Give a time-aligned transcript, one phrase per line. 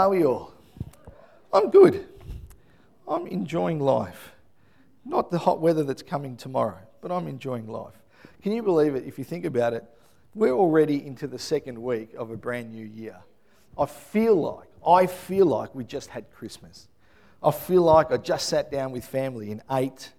[0.00, 0.54] Are we all?
[1.52, 2.08] I'm good.
[3.06, 4.32] I'm enjoying life.
[5.04, 7.92] Not the hot weather that's coming tomorrow, but I'm enjoying life.
[8.40, 9.04] Can you believe it?
[9.06, 9.84] If you think about it,
[10.34, 13.18] we're already into the second week of a brand new year.
[13.78, 16.88] I feel like, I feel like we just had Christmas.
[17.42, 20.14] I feel like I just sat down with family and ate,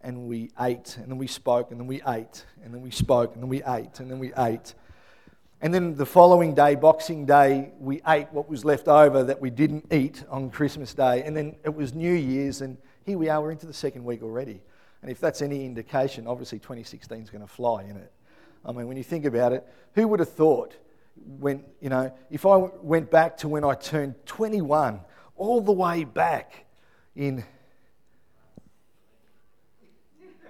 [0.00, 3.34] and we ate, and then we spoke, and then we ate, and then we spoke,
[3.34, 4.38] and then we ate, and then we ate.
[4.38, 4.72] And then
[5.60, 10.22] the following day, Boxing Day, we ate what was left over that we didn't eat
[10.30, 11.24] on Christmas Day.
[11.24, 14.22] And then it was New Year's, and here we are, we're into the second week
[14.22, 14.60] already.
[15.02, 18.12] And if that's any indication, obviously 2016 is going to fly in it.
[18.64, 20.76] I mean, when you think about it, who would have thought
[21.40, 25.00] when, you know, if I went back to when I turned 21,
[25.36, 26.66] all the way back
[27.16, 27.44] in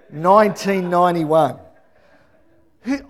[0.09, 1.59] 1991.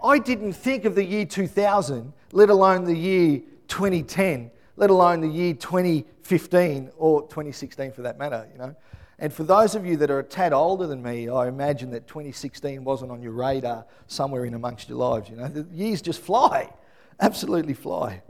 [0.03, 5.27] I didn't think of the year 2000, let alone the year 2010, let alone the
[5.27, 8.75] year 2015 or 2016 for that matter, you know.
[9.19, 12.07] And for those of you that are a tad older than me, I imagine that
[12.07, 15.47] 2016 wasn't on your radar somewhere in amongst your lives, you know.
[15.47, 16.71] The years just fly,
[17.19, 18.21] absolutely fly.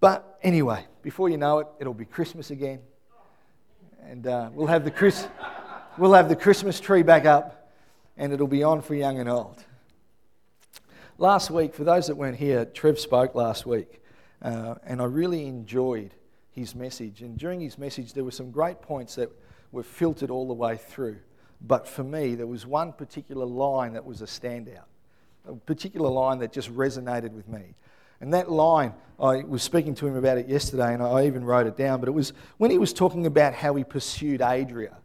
[0.00, 2.80] But anyway, before you know it, it'll be Christmas again.
[4.06, 5.26] And uh, we'll, have the Chris,
[5.96, 7.72] we'll have the Christmas tree back up,
[8.18, 9.64] and it'll be on for young and old.
[11.18, 14.02] Last week, for those that weren't here, Trev spoke last week,
[14.42, 16.12] uh, and I really enjoyed
[16.50, 17.22] his message.
[17.22, 19.30] And during his message, there were some great points that
[19.70, 21.18] were filtered all the way through.
[21.60, 24.86] But for me, there was one particular line that was a standout,
[25.48, 27.76] a particular line that just resonated with me.
[28.20, 31.68] And that line, I was speaking to him about it yesterday, and I even wrote
[31.68, 34.96] it down, but it was when he was talking about how he pursued Adria.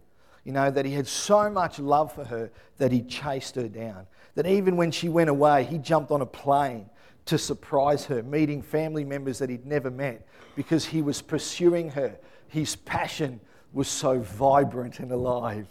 [0.43, 2.49] You know, that he had so much love for her
[2.79, 6.25] that he chased her down that even when she went away, he jumped on a
[6.25, 6.89] plane
[7.25, 12.17] to surprise her, meeting family members that he'd never met because he was pursuing her.
[12.47, 13.39] His passion
[13.71, 15.67] was so vibrant and alive.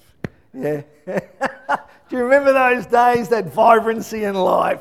[0.54, 0.82] Yeah.
[1.06, 4.80] Do you remember those days, that vibrancy in life?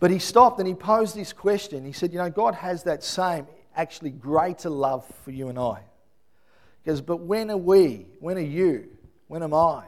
[0.00, 1.84] But he stopped and he posed this question.
[1.84, 3.46] He said, You know, God has that same,
[3.76, 5.82] actually greater love for you and I.
[6.82, 8.88] Because, but when are we, when are you,
[9.26, 9.84] when am I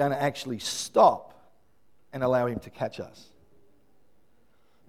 [0.00, 1.34] going to actually stop
[2.10, 3.26] and allow him to catch us.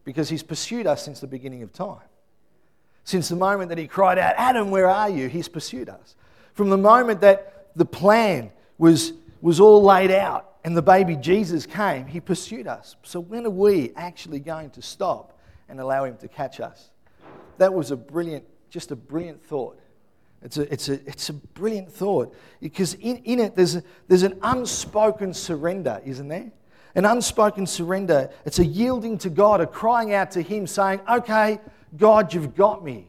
[0.05, 2.07] Because he's pursued us since the beginning of time.
[3.03, 5.27] Since the moment that he cried out, Adam, where are you?
[5.27, 6.15] He's pursued us.
[6.53, 9.11] From the moment that the plan was,
[9.41, 12.95] was all laid out and the baby Jesus came, he pursued us.
[13.03, 16.89] So when are we actually going to stop and allow him to catch us?
[17.57, 19.77] That was a brilliant, just a brilliant thought.
[20.43, 24.23] It's a, it's a, it's a brilliant thought because in, in it there's, a, there's
[24.23, 26.51] an unspoken surrender, isn't there?
[26.95, 28.29] An unspoken surrender.
[28.45, 31.59] It's a yielding to God, a crying out to Him, saying, Okay,
[31.95, 33.07] God, you've got me.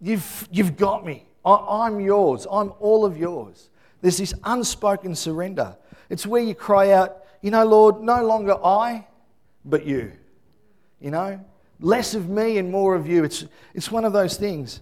[0.00, 1.24] You've, you've got me.
[1.44, 1.54] I,
[1.86, 2.46] I'm yours.
[2.50, 3.70] I'm all of yours.
[4.00, 5.76] There's this unspoken surrender.
[6.08, 9.06] It's where you cry out, You know, Lord, no longer I,
[9.64, 10.12] but you.
[11.00, 11.40] You know,
[11.80, 13.24] less of me and more of you.
[13.24, 14.80] It's, it's one of those things.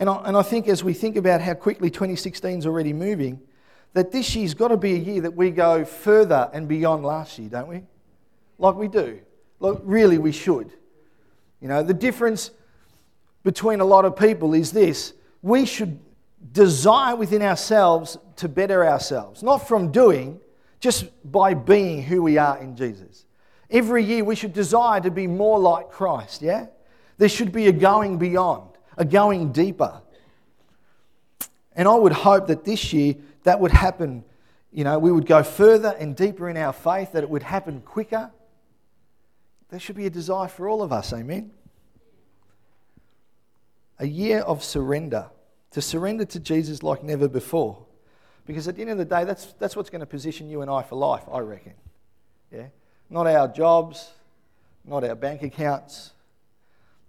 [0.00, 3.40] And I, and I think as we think about how quickly 2016 is already moving,
[3.92, 7.38] that this year's got to be a year that we go further and beyond last
[7.38, 7.82] year, don't we?
[8.58, 9.20] Like we do.
[9.60, 10.72] Like really, we should.
[11.60, 12.50] You know, the difference
[13.42, 15.12] between a lot of people is this
[15.42, 16.00] we should
[16.52, 20.40] desire within ourselves to better ourselves, not from doing,
[20.80, 23.26] just by being who we are in Jesus.
[23.70, 26.66] Every year we should desire to be more like Christ, yeah?
[27.18, 28.69] There should be a going beyond
[29.00, 30.02] are going deeper.
[31.74, 34.24] And I would hope that this year that would happen.
[34.70, 37.80] You know, we would go further and deeper in our faith, that it would happen
[37.80, 38.30] quicker.
[39.70, 41.50] There should be a desire for all of us, amen?
[43.98, 45.30] A year of surrender,
[45.70, 47.86] to surrender to Jesus like never before.
[48.46, 50.70] Because at the end of the day, that's, that's what's going to position you and
[50.70, 51.74] I for life, I reckon.
[52.52, 52.66] Yeah?
[53.08, 54.10] Not our jobs,
[54.84, 56.12] not our bank accounts,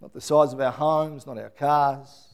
[0.01, 2.31] not the size of our homes, not our cars,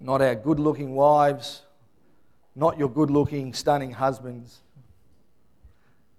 [0.00, 1.62] not our good looking wives,
[2.54, 4.60] not your good looking, stunning husbands.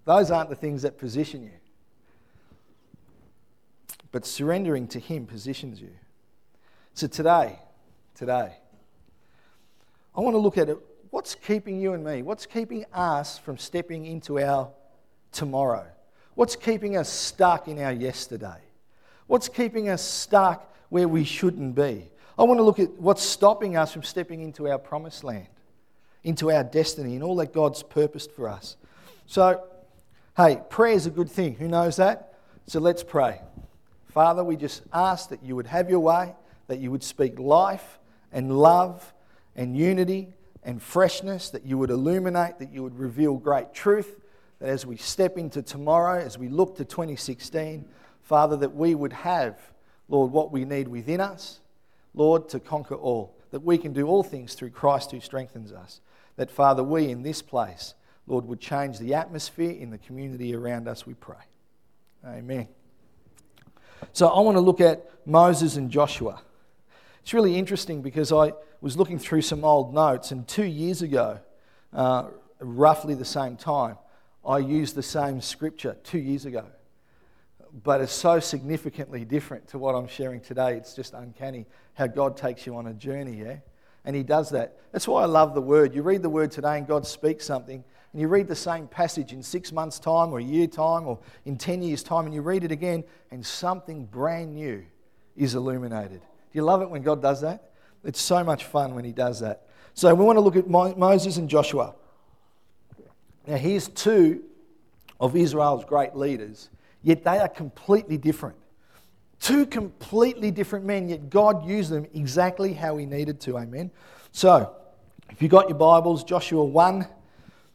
[0.06, 1.52] Those aren't the things that position you.
[4.12, 5.92] But surrendering to Him positions you.
[6.94, 7.60] So today,
[8.16, 8.54] today,
[10.16, 10.78] I want to look at it.
[11.12, 12.22] What's keeping you and me?
[12.22, 14.70] What's keeping us from stepping into our
[15.32, 15.86] tomorrow?
[16.36, 18.60] What's keeping us stuck in our yesterday?
[19.32, 22.12] What's keeping us stuck where we shouldn't be?
[22.38, 25.48] I want to look at what's stopping us from stepping into our promised land,
[26.26, 28.76] into our destiny, and all that God's purposed for us.
[29.28, 29.64] So,
[30.36, 31.56] hey, prayer is a good thing.
[31.56, 32.34] Who knows that?
[32.68, 33.40] So let's pray.
[34.10, 36.36] Father, we just ask that you would have your way,
[36.68, 38.00] that you would speak life
[38.34, 39.14] and love
[39.56, 44.20] and unity and freshness, that you would illuminate, that you would reveal great truth,
[44.60, 47.86] that as we step into tomorrow, as we look to 2016,
[48.22, 49.58] Father, that we would have,
[50.08, 51.60] Lord, what we need within us,
[52.14, 56.02] Lord, to conquer all, that we can do all things through Christ who strengthens us.
[56.36, 57.94] That, Father, we in this place,
[58.28, 61.36] Lord, would change the atmosphere in the community around us, we pray.
[62.26, 62.68] Amen.
[64.14, 66.42] So I want to look at Moses and Joshua.
[67.22, 71.40] It's really interesting because I was looking through some old notes, and two years ago,
[71.94, 72.30] uh,
[72.60, 73.98] roughly the same time,
[74.46, 76.66] I used the same scripture two years ago.
[77.84, 80.76] But it's so significantly different to what I'm sharing today.
[80.76, 83.58] It's just uncanny how God takes you on a journey, yeah?
[84.04, 84.78] And He does that.
[84.92, 85.96] That's why I love the Word.
[85.96, 89.32] You read the Word today and God speaks something, and you read the same passage
[89.32, 92.42] in six months' time, or a year time, or in 10 years' time, and you
[92.42, 94.84] read it again, and something brand new
[95.38, 96.20] is illuminated.
[96.20, 97.72] Do you love it when God does that?
[98.04, 99.68] It's so much fun when He does that.
[99.94, 101.96] So we want to look at Moses and Joshua.
[103.48, 104.44] Now, here's two
[105.20, 106.70] of Israel's great leaders,
[107.04, 108.56] yet they are completely different.
[109.40, 113.58] Two completely different men, yet God used them exactly how He needed to.
[113.58, 113.92] Amen.
[114.32, 114.76] So,
[115.30, 117.08] if you've got your Bibles, Joshua 1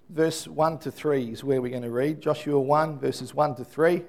[0.09, 2.21] verse 1 to 3 is where we're going to read.
[2.21, 4.03] Joshua 1, verses 1 to 3.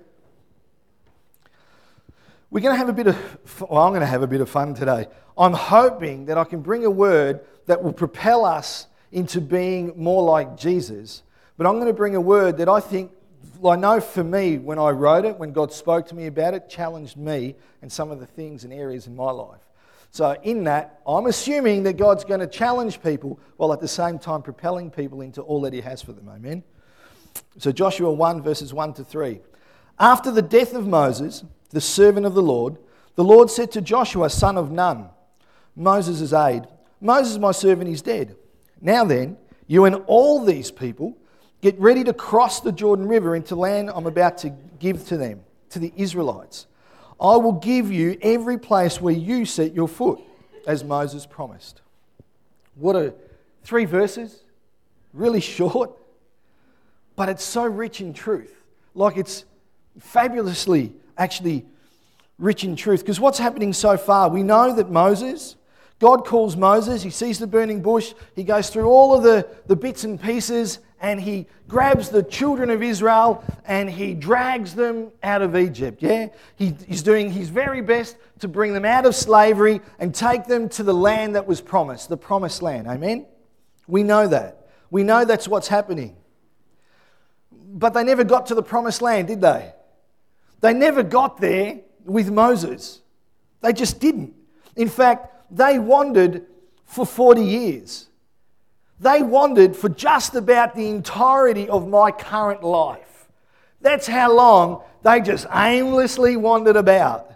[2.49, 4.49] We're going to have a bit of, well, I'm going to have a bit of
[4.49, 5.07] fun today.
[5.37, 10.23] I'm hoping that I can bring a word that will propel us into being more
[10.23, 11.23] like Jesus.
[11.57, 13.11] But I'm going to bring a word that I think,
[13.65, 16.69] I know for me, when I wrote it, when God spoke to me about it,
[16.69, 19.61] challenged me and some of the things and areas in my life.
[20.11, 24.19] So, in that, I'm assuming that God's going to challenge people while at the same
[24.19, 26.29] time propelling people into all that He has for them.
[26.29, 26.63] Amen.
[27.57, 29.39] So, Joshua 1, verses 1 to 3.
[29.99, 32.77] After the death of Moses, the servant of the Lord,
[33.15, 35.09] the Lord said to Joshua, son of Nun,
[35.75, 36.67] Moses' aide,
[37.01, 38.35] Moses, my servant, is dead.
[38.81, 39.37] Now then,
[39.67, 41.17] you and all these people
[41.61, 44.49] get ready to cross the Jordan River into land I'm about to
[44.79, 46.67] give to them, to the Israelites.
[47.19, 50.19] I will give you every place where you set your foot,
[50.67, 51.81] as Moses promised.
[52.75, 53.13] What a
[53.63, 54.41] three verses,
[55.13, 55.91] really short,
[57.15, 58.53] but it's so rich in truth.
[58.93, 59.45] Like it's
[59.99, 61.65] fabulously actually
[62.37, 63.01] rich in truth.
[63.01, 64.29] Because what's happening so far?
[64.29, 65.55] We know that Moses,
[65.99, 69.75] God calls Moses, he sees the burning bush, he goes through all of the, the
[69.75, 75.41] bits and pieces, and he grabs the children of Israel and he drags them out
[75.41, 76.01] of Egypt.
[76.01, 76.27] Yeah?
[76.55, 80.69] He, he's doing his very best to bring them out of slavery and take them
[80.69, 82.87] to the land that was promised, the promised land.
[82.87, 83.25] Amen?
[83.87, 84.67] We know that.
[84.89, 86.15] We know that's what's happening.
[87.51, 89.73] But they never got to the promised land, did they?
[90.61, 93.01] They never got there with Moses.
[93.61, 94.33] They just didn't.
[94.75, 96.45] In fact, they wandered
[96.85, 98.07] for 40 years.
[98.99, 103.27] They wandered for just about the entirety of my current life.
[103.81, 107.31] That's how long they just aimlessly wandered about.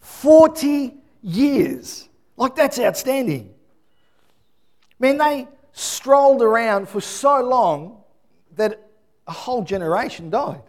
[0.00, 2.08] 40 years.
[2.36, 3.54] Like, that's outstanding.
[4.98, 8.02] Man, they strolled around for so long
[8.56, 8.80] that
[9.26, 10.62] a whole generation died.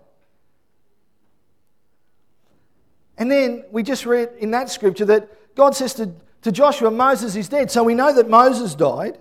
[3.18, 6.14] And then we just read in that scripture that God says to,
[6.44, 7.72] to Joshua, Moses is dead.
[7.72, 9.18] So we know that Moses died.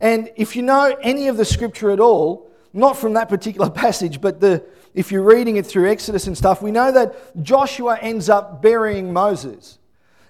[0.00, 4.20] And if you know any of the scripture at all, not from that particular passage,
[4.20, 8.28] but the, if you're reading it through Exodus and stuff, we know that Joshua ends
[8.28, 9.78] up burying Moses.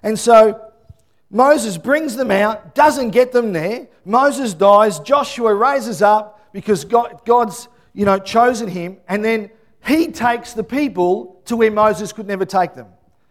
[0.03, 0.61] And so
[1.31, 3.89] Moses brings them out, doesn't get them there.
[4.05, 5.01] Moses dies.
[5.01, 8.99] Joshua raises up because God, God's you know, chosen him.
[9.09, 9.51] And then
[9.85, 12.89] he takes the people to where Moses could never take them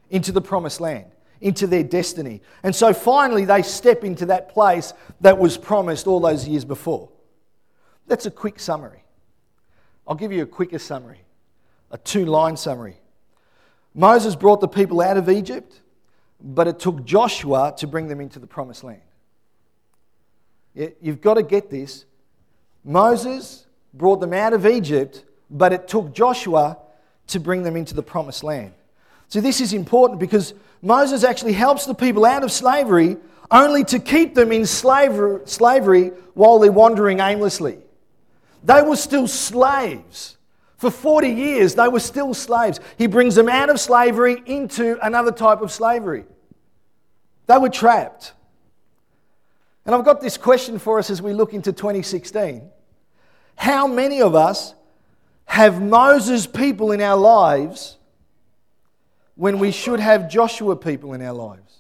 [0.10, 1.06] into the promised land,
[1.46, 2.42] into their destiny.
[2.64, 7.10] And so finally, they step into that place that was promised all those years before.
[8.08, 9.04] That's a quick summary.
[10.08, 11.22] I'll give you a quicker summary,
[11.92, 12.98] a two line summary.
[13.94, 15.82] Moses brought the people out of Egypt,
[16.42, 19.02] but it took Joshua to bring them into the promised land.
[20.74, 22.06] You've got to get this.
[22.84, 26.80] Moses brought them out of Egypt, but it took Joshua
[27.28, 28.74] to bring them into the promised land.
[29.28, 33.18] So, this is important because Moses actually helps the people out of slavery
[33.52, 37.80] only to keep them in slavery while they're wandering aimlessly.
[38.64, 40.38] They were still slaves.
[40.78, 42.80] For 40 years, they were still slaves.
[42.98, 46.26] He brings them out of slavery into another type of slavery.
[47.48, 48.34] They were trapped.
[49.86, 52.70] And I've got this question for us as we look into 2016.
[53.56, 54.74] How many of us
[55.46, 57.98] have Moses people in our lives,
[59.36, 61.80] when we should have Joshua people in our lives?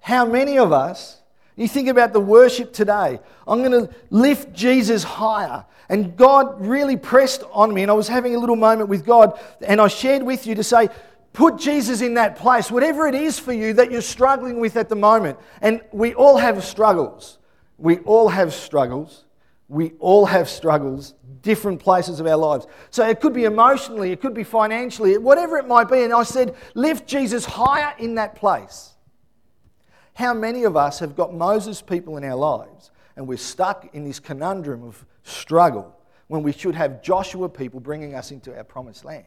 [0.00, 1.20] How many of us,
[1.56, 5.64] you think about the worship today, I'm going to lift Jesus higher.
[5.88, 9.38] And God really pressed on me, and I was having a little moment with God,
[9.66, 10.88] and I shared with you to say,
[11.32, 14.88] Put Jesus in that place, whatever it is for you that you're struggling with at
[14.88, 15.38] the moment.
[15.60, 17.36] And we all have struggles.
[17.76, 19.26] We all have struggles.
[19.68, 21.12] We all have struggles,
[21.46, 22.66] different places of our lives.
[22.90, 26.02] So it could be emotionally, it could be financially, whatever it might be.
[26.02, 28.94] And I said, lift Jesus higher in that place.
[30.14, 34.04] How many of us have got Moses people in our lives and we're stuck in
[34.04, 39.04] this conundrum of struggle when we should have Joshua people bringing us into our promised
[39.04, 39.24] land?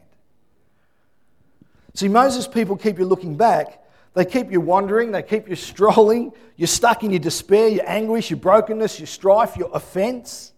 [1.94, 3.82] See, Moses people keep you looking back.
[4.12, 5.10] They keep you wandering.
[5.10, 6.32] They keep you strolling.
[6.56, 10.52] You're stuck in your despair, your anguish, your brokenness, your strife, your offense.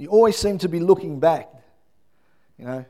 [0.00, 1.52] You always seem to be looking back.
[2.58, 2.84] You know,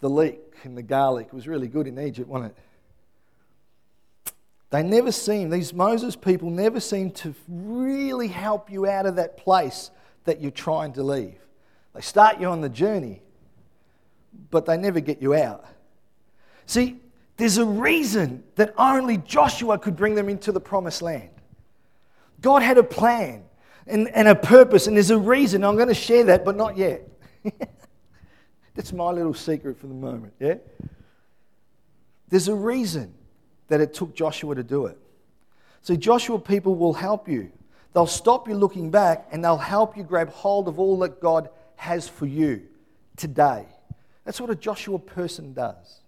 [0.00, 4.34] the leek and the garlic was really good in Egypt, wasn't it?
[4.68, 9.38] They never seem, these Moses people never seem to really help you out of that
[9.38, 9.90] place
[10.24, 11.38] that you're trying to leave.
[11.94, 13.22] They start you on the journey,
[14.50, 15.64] but they never get you out.
[16.66, 17.00] See,
[17.38, 21.30] there's a reason that only Joshua could bring them into the promised land.
[22.42, 23.44] God had a plan
[23.86, 25.64] and, and a purpose, and there's a reason.
[25.64, 27.08] I'm going to share that, but not yet.
[28.74, 30.54] That's my little secret for the moment, yeah?
[32.28, 33.12] There's a reason
[33.68, 34.98] that it took Joshua to do it.
[35.82, 37.50] See, Joshua people will help you.
[37.92, 41.50] They'll stop you looking back and they'll help you grab hold of all that God
[41.76, 42.62] has for you
[43.16, 43.66] today.
[44.24, 46.00] That's what a Joshua person does.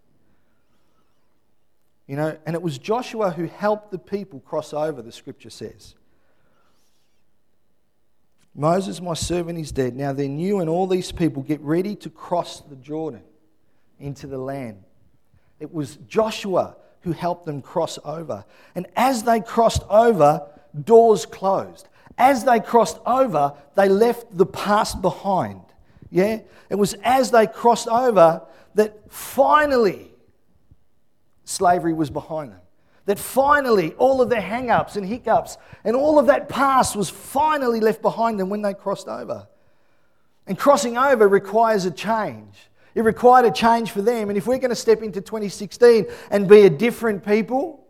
[2.06, 5.94] You know, and it was Joshua who helped the people cross over, the scripture says.
[8.54, 9.96] Moses, my servant, is dead.
[9.96, 13.22] Now then, you and all these people get ready to cross the Jordan
[13.98, 14.84] into the land.
[15.58, 18.44] It was Joshua who helped them cross over.
[18.74, 20.46] And as they crossed over,
[20.84, 21.88] doors closed.
[22.16, 25.60] As they crossed over, they left the past behind.
[26.10, 26.40] Yeah?
[26.70, 28.42] It was as they crossed over
[28.74, 30.10] that finally
[31.44, 32.60] slavery was behind them.
[33.06, 37.10] That finally all of their hang ups and hiccups and all of that past was
[37.10, 39.46] finally left behind them when they crossed over.
[40.46, 42.54] And crossing over requires a change.
[42.94, 44.28] It required a change for them.
[44.28, 47.84] And if we're going to step into 2016 and be a different people,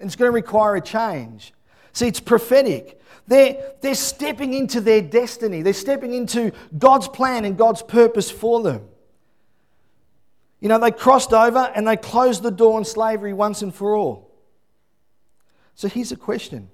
[0.00, 1.52] it's going to require a change.
[1.92, 3.00] See, it's prophetic.
[3.26, 8.62] They're, they're stepping into their destiny, they're stepping into God's plan and God's purpose for
[8.62, 8.88] them.
[10.60, 13.94] You know, they crossed over and they closed the door on slavery once and for
[13.94, 14.30] all.
[15.74, 16.68] So here's a question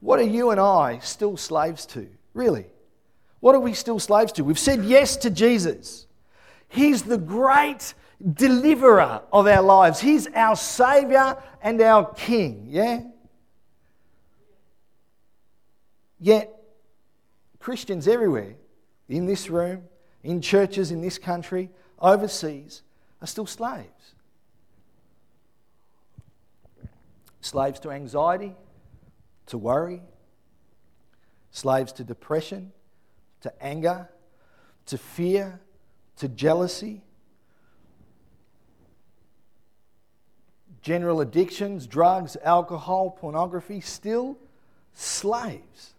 [0.00, 2.08] What are you and I still slaves to?
[2.34, 2.66] Really?
[3.40, 4.44] What are we still slaves to?
[4.44, 6.06] We've said yes to Jesus.
[6.68, 7.94] He's the great
[8.34, 12.66] deliverer of our lives, He's our Savior and our King.
[12.68, 13.00] Yeah?
[16.18, 16.52] Yet,
[17.58, 18.56] Christians everywhere,
[19.08, 19.82] in this room,
[20.22, 22.82] in churches in this country, overseas,
[23.20, 24.14] are still slaves.
[27.40, 28.54] Slaves to anxiety,
[29.46, 30.02] to worry,
[31.50, 32.72] slaves to depression,
[33.40, 34.08] to anger,
[34.86, 35.60] to fear,
[36.16, 37.02] to jealousy,
[40.82, 44.38] general addictions, drugs, alcohol, pornography, still
[44.92, 45.95] slaves.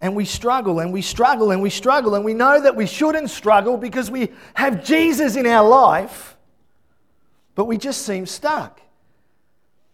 [0.00, 3.30] And we struggle and we struggle and we struggle, and we know that we shouldn't
[3.30, 6.36] struggle because we have Jesus in our life,
[7.54, 8.80] but we just seem stuck.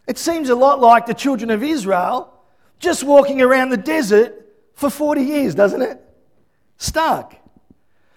[0.08, 2.32] It seems a lot like the children of Israel
[2.80, 4.34] just walking around the desert
[4.74, 6.00] for 40 years, doesn't it?
[6.76, 7.36] Stuck.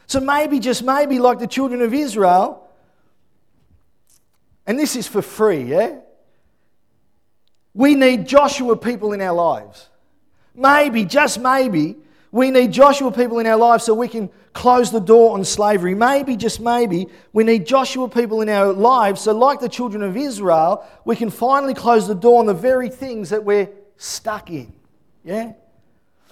[0.07, 2.67] So maybe, just maybe, like the children of Israel,
[4.65, 5.99] and this is for free, yeah?
[7.73, 9.89] We need Joshua people in our lives.
[10.55, 11.97] Maybe, just maybe,
[12.31, 15.93] we need Joshua people in our lives so we can close the door on slavery.
[15.93, 20.17] Maybe, just maybe, we need Joshua people in our lives so, like the children of
[20.17, 24.73] Israel, we can finally close the door on the very things that we're stuck in.
[25.23, 25.53] Yeah?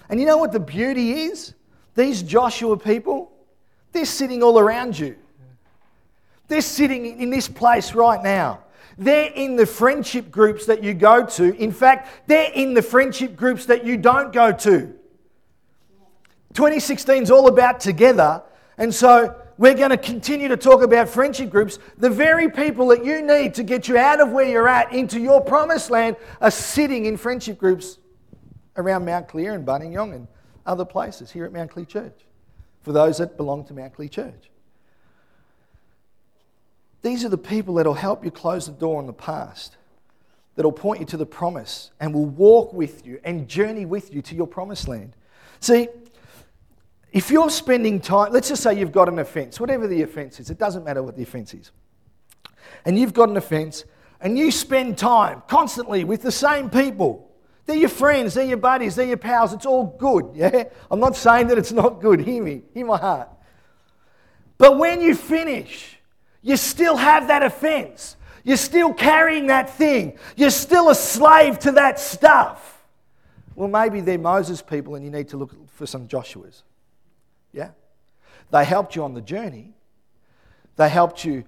[0.10, 1.54] And you know what the beauty is?
[1.96, 3.32] These Joshua people,
[3.92, 5.16] they're sitting all around you.
[6.48, 8.63] They're sitting in this place right now.
[8.98, 11.56] They're in the friendship groups that you go to.
[11.56, 14.94] In fact, they're in the friendship groups that you don't go to.
[16.54, 18.44] 2016 is all about together.
[18.78, 21.80] And so we're going to continue to talk about friendship groups.
[21.98, 25.20] The very people that you need to get you out of where you're at into
[25.20, 27.98] your promised land are sitting in friendship groups
[28.78, 30.28] around Mount Clear and Buninyong and
[30.66, 32.22] other places here at Mount Clear Church
[32.82, 34.50] for those that belong to Mount Clear Church.
[37.04, 39.78] These are the people that will help you close the door on the past,
[40.56, 44.14] that will point you to the promise and will walk with you and journey with
[44.14, 45.16] you to your promised land.
[45.60, 45.90] See,
[47.12, 50.50] if you're spending time, let's just say you've got an offense, whatever the offense is,
[50.50, 51.72] it doesn't matter what the offense is,
[52.86, 53.86] and you've got an offense
[54.22, 57.30] and you spend time constantly with the same people.
[57.66, 59.54] They're your friends, they're your buddies, they're your pals.
[59.54, 60.64] It's all good, yeah?
[60.90, 62.22] I'm not saying that it's not good.
[62.22, 63.30] Hear me, hear my heart.
[64.58, 65.93] But when you finish,
[66.44, 68.18] you still have that offense.
[68.44, 70.20] You're still carrying that thing.
[70.36, 72.84] You're still a slave to that stuff.
[73.56, 76.64] Well, maybe they're Moses people and you need to look for some Joshuas.
[77.54, 77.70] Yeah?
[78.52, 79.74] They helped you on the journey.
[80.76, 81.46] They helped you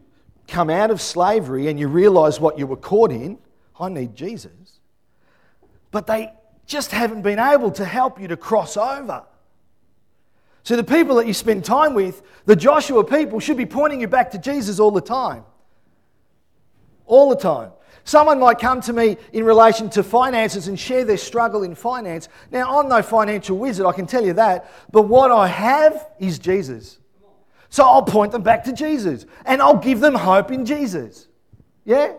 [0.47, 3.37] come out of slavery and you realize what you were caught in.
[3.79, 4.79] I need Jesus.
[5.91, 6.31] But they
[6.65, 9.23] just haven't been able to help you to cross over.
[10.65, 14.07] So the people that you spend time with, the Joshua people, should be pointing you
[14.07, 15.43] back to Jesus all the time.
[17.05, 17.71] All the time.
[18.03, 22.29] Someone might come to me in relation to finances and share their struggle in finance.
[22.49, 24.71] Now, I'm no financial wizard, I can tell you that.
[24.91, 26.97] But what I have is Jesus.
[27.69, 31.27] So I'll point them back to Jesus and I'll give them hope in Jesus.
[31.83, 32.13] Yeah?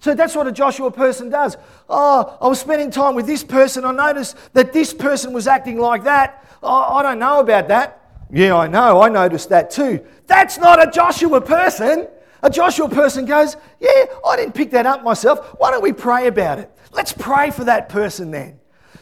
[0.00, 1.56] So that's what a Joshua person does.
[1.88, 3.84] Oh, I was spending time with this person.
[3.84, 6.44] I noticed that this person was acting like that.
[6.62, 8.26] Oh, I don't know about that.
[8.30, 9.02] Yeah, I know.
[9.02, 10.04] I noticed that too.
[10.26, 12.06] That's not a Joshua person.
[12.42, 15.54] A Joshua person goes, Yeah, I didn't pick that up myself.
[15.58, 16.70] Why don't we pray about it?
[16.92, 18.60] Let's pray for that person then.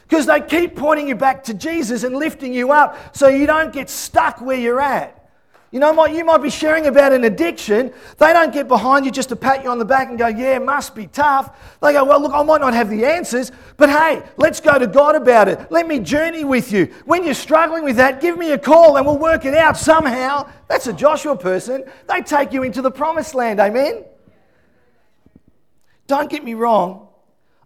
[0.09, 3.73] Because they keep pointing you back to Jesus and lifting you up so you don't
[3.73, 5.16] get stuck where you're at.
[5.77, 6.15] You know what?
[6.15, 7.93] You might be sharing about an addiction.
[8.17, 10.59] They don't get behind you just to pat you on the back and go, Yeah,
[10.59, 11.55] must be tough.
[11.83, 14.87] They go, Well, look, I might not have the answers, but hey, let's go to
[14.87, 15.71] God about it.
[15.71, 16.87] Let me journey with you.
[17.05, 20.49] When you're struggling with that, give me a call and we'll work it out somehow.
[20.67, 21.85] That's a Joshua person.
[22.09, 23.61] They take you into the promised land.
[23.61, 24.07] Amen?
[26.07, 27.09] Don't get me wrong.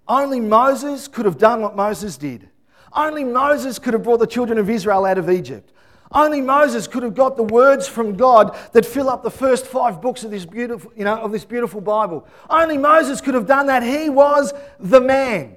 [0.08, 2.48] Only Moses could have done what Moses did.
[2.92, 5.72] Only Moses could have brought the children of Israel out of Egypt.
[6.12, 10.02] Only Moses could have got the words from God that fill up the first five
[10.02, 12.26] books of this beautiful, you know, of this beautiful Bible.
[12.48, 13.84] Only Moses could have done that.
[13.84, 15.56] He was the man.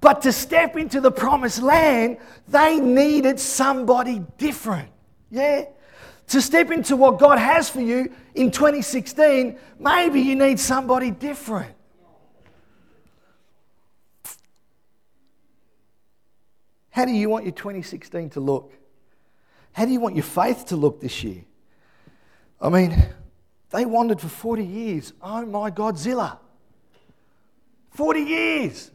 [0.00, 4.88] But to step into the promised land, they needed somebody different.
[5.28, 5.64] Yeah?
[6.28, 11.74] To step into what God has for you in 2016, maybe you need somebody different.
[16.90, 18.72] How do you want your 2016 to look?
[19.72, 21.44] How do you want your faith to look this year?
[22.60, 23.04] I mean,
[23.70, 25.12] they wandered for 40 years.
[25.22, 26.38] Oh my Godzilla.
[27.90, 28.90] 40 years.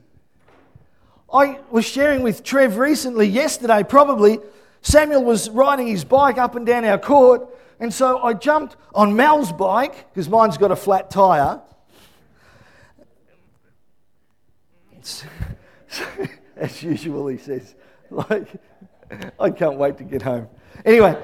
[1.34, 4.40] I was sharing with Trev recently, yesterday probably.
[4.82, 9.16] Samuel was riding his bike up and down our court, and so I jumped on
[9.16, 11.62] Mel's bike because mine's got a flat tyre.
[16.56, 17.76] As usual, he says,
[18.10, 18.48] like,
[19.40, 20.48] I can't wait to get home.
[20.84, 21.18] Anyway,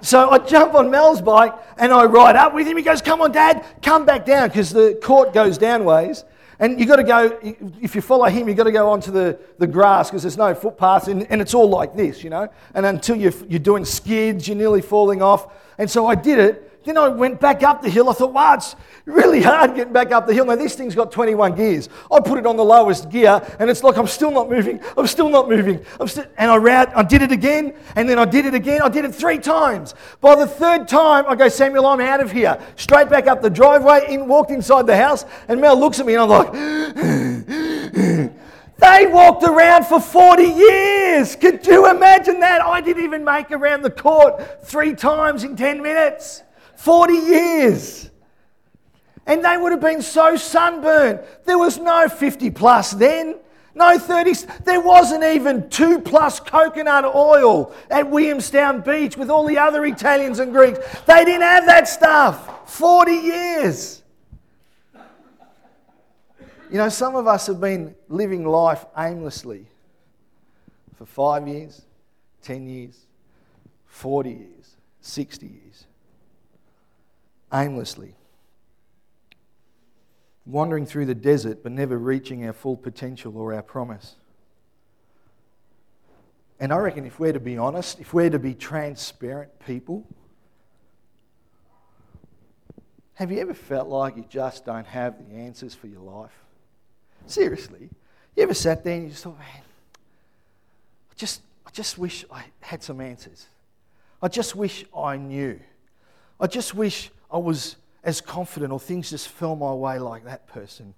[0.00, 2.76] so I jump on Mel's bike and I ride up with him.
[2.76, 6.24] He goes, Come on, Dad, come back down because the court goes down ways.
[6.58, 7.38] And you've got to go,
[7.82, 10.54] if you follow him, you've got to go onto the, the grass because there's no
[10.54, 12.48] footpath and, and it's all like this, you know.
[12.74, 15.52] And until you're, you're doing skids, you're nearly falling off.
[15.76, 16.65] And so I did it.
[16.86, 18.08] Then I went back up the hill.
[18.08, 20.44] I thought, wow, it's really hard getting back up the hill.
[20.44, 21.88] Now, this thing's got 21 gears.
[22.12, 24.80] I put it on the lowest gear, and it's like I'm still not moving.
[24.96, 25.84] I'm still not moving.
[25.98, 28.82] I'm still, and I, ran, I did it again, and then I did it again.
[28.82, 29.96] I did it three times.
[30.20, 32.56] By the third time, I go, Samuel, I'm out of here.
[32.76, 36.14] Straight back up the driveway, in, walked inside the house, and Mel looks at me,
[36.14, 36.52] and I'm like,
[38.78, 41.34] They walked around for 40 years.
[41.34, 42.60] Could you imagine that?
[42.60, 46.42] I didn't even make around the court three times in 10 minutes.
[46.76, 48.10] 40 years.
[49.26, 51.20] And they would have been so sunburned.
[51.44, 53.36] There was no 50 plus then,
[53.74, 54.64] no 30s.
[54.64, 60.38] There wasn't even two plus coconut oil at Williamstown Beach with all the other Italians
[60.38, 60.78] and Greeks.
[61.06, 62.70] They didn't have that stuff.
[62.70, 64.02] 40 years.
[66.70, 69.66] You know, some of us have been living life aimlessly
[70.96, 71.82] for five years,
[72.42, 73.06] 10 years,
[73.86, 75.86] 40 years, 60 years
[77.52, 78.14] aimlessly,
[80.44, 84.16] wandering through the desert but never reaching our full potential or our promise.
[86.58, 90.06] And I reckon if we're to be honest, if we're to be transparent people,
[93.14, 96.32] have you ever felt like you just don't have the answers for your life?
[97.26, 97.88] Seriously.
[98.36, 99.62] You ever sat there and you just thought, man,
[101.10, 103.46] I just, I just wish I had some answers.
[104.20, 105.58] I just wish I knew.
[106.38, 110.46] I just wish I was as confident or things just fell my way like that
[110.46, 110.94] person.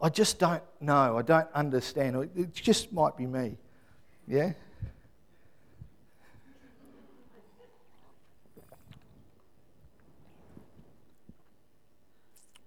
[0.00, 1.16] I just don't know.
[1.16, 2.30] I don't understand.
[2.34, 3.58] It just might be me.
[4.26, 4.52] Yeah?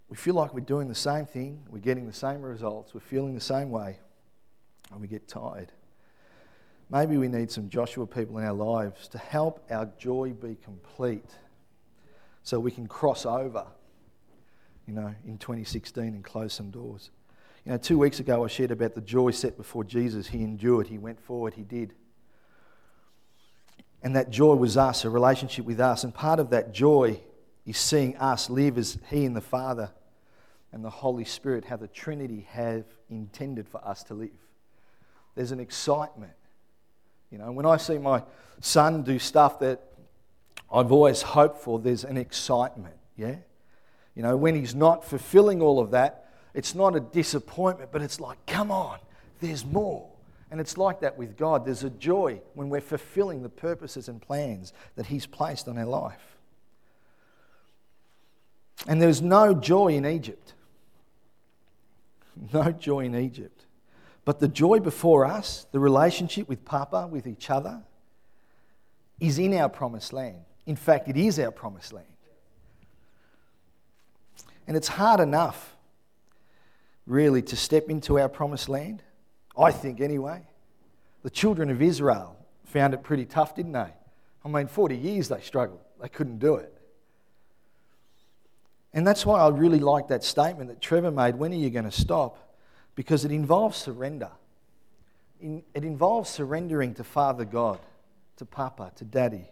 [0.09, 3.35] We feel like we're doing the same thing, we're getting the same results, we're feeling
[3.35, 3.99] the same way,
[4.91, 5.71] and we get tired.
[6.89, 11.29] Maybe we need some Joshua people in our lives to help our joy be complete
[12.43, 13.65] so we can cross over,
[14.87, 17.11] you know, in 2016 and close some doors.
[17.65, 20.27] You know, two weeks ago I shared about the joy set before Jesus.
[20.27, 21.93] He endured, he went forward, he did.
[24.01, 26.03] And that joy was us, a relationship with us.
[26.03, 27.19] And part of that joy
[27.65, 29.91] is seeing us live as He and the Father
[30.71, 34.29] and the Holy Spirit, how the Trinity have intended for us to live.
[35.35, 36.33] There's an excitement.
[37.31, 38.23] You know, when I see my
[38.61, 39.81] son do stuff that
[40.71, 42.95] I've always hoped for, there's an excitement.
[43.15, 43.35] Yeah?
[44.15, 48.19] You know, when he's not fulfilling all of that, it's not a disappointment, but it's
[48.19, 48.99] like, come on,
[49.39, 50.09] there's more.
[50.51, 51.65] And it's like that with God.
[51.65, 55.85] There's a joy when we're fulfilling the purposes and plans that He's placed on our
[55.85, 56.37] life.
[58.87, 60.53] And there's no joy in Egypt.
[62.53, 63.65] No joy in Egypt.
[64.25, 67.83] But the joy before us, the relationship with Papa, with each other,
[69.19, 70.45] is in our promised land.
[70.69, 72.05] In fact, it is our promised land.
[74.67, 75.75] And it's hard enough
[77.07, 79.01] really to step into our promised land?
[79.57, 80.43] I think, anyway.
[81.23, 83.91] The children of Israel found it pretty tough, didn't they?
[84.45, 86.71] I mean, 40 years they struggled, they couldn't do it.
[88.93, 91.85] And that's why I really like that statement that Trevor made when are you going
[91.85, 92.55] to stop?
[92.93, 94.29] Because it involves surrender.
[95.41, 97.79] It involves surrendering to Father God,
[98.37, 99.49] to Papa, to Daddy.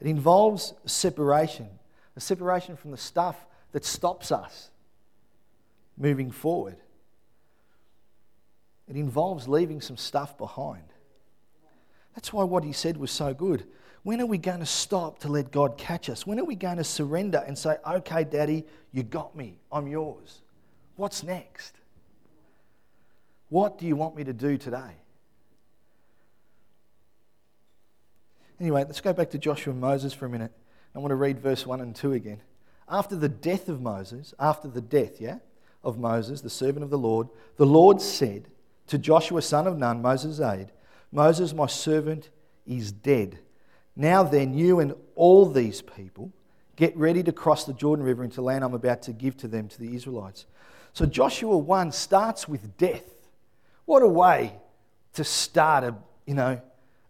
[0.00, 1.68] It involves separation,
[2.16, 4.70] a separation from the stuff that stops us
[5.96, 6.76] moving forward.
[8.88, 10.84] It involves leaving some stuff behind.
[12.14, 13.66] That's why what he said was so good.
[14.02, 16.26] When are we going to stop to let God catch us?
[16.26, 20.42] When are we going to surrender and say, okay, Daddy, you got me, I'm yours?
[20.94, 21.74] What's next?
[23.48, 24.92] What do you want me to do today?
[28.60, 30.52] Anyway, let's go back to Joshua and Moses for a minute.
[30.94, 32.40] I want to read verse 1 and 2 again.
[32.88, 35.38] After the death of Moses, after the death, yeah?
[35.86, 38.48] of Moses, the servant of the Lord, the Lord said
[38.88, 40.72] to Joshua, son of Nun, Moses' aide,
[41.12, 42.28] Moses, my servant,
[42.66, 43.38] is dead.
[43.94, 46.32] Now then, you and all these people
[46.74, 49.68] get ready to cross the Jordan River into land I'm about to give to them,
[49.68, 50.46] to the Israelites.
[50.92, 53.28] So Joshua 1 starts with death.
[53.84, 54.58] What a way
[55.14, 55.94] to start a,
[56.26, 56.60] you know,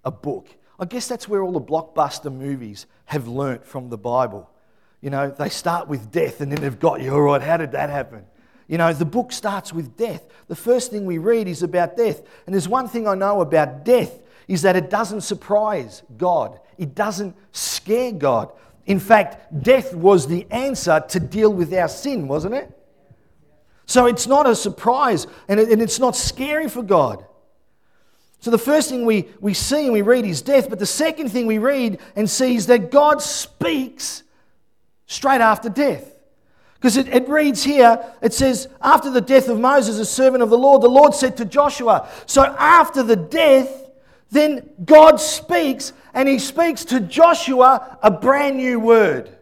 [0.04, 0.48] a book.
[0.78, 4.50] I guess that's where all the blockbuster movies have learnt from the Bible.
[5.00, 7.72] You know, they start with death and then they've got you, all right, how did
[7.72, 8.24] that happen?
[8.68, 10.26] You know, the book starts with death.
[10.48, 12.22] The first thing we read is about death.
[12.46, 16.60] And there's one thing I know about death is that it doesn't surprise God.
[16.78, 18.52] It doesn't scare God.
[18.86, 22.70] In fact, death was the answer to deal with our sin, wasn't it?
[23.86, 27.25] So it's not a surprise and, it's not scary for God.
[28.40, 31.30] So the first thing we, we see and we read is death, but the second
[31.30, 34.22] thing we read and see is that God speaks
[35.06, 36.12] straight after death.
[36.74, 40.50] Because it, it, reads here, it says, after the death of Moses, a servant of
[40.50, 42.08] the Lord, the Lord said to Joshua.
[42.26, 43.90] So after the death,
[44.30, 49.36] then God speaks, and he speaks to Joshua a brand new word.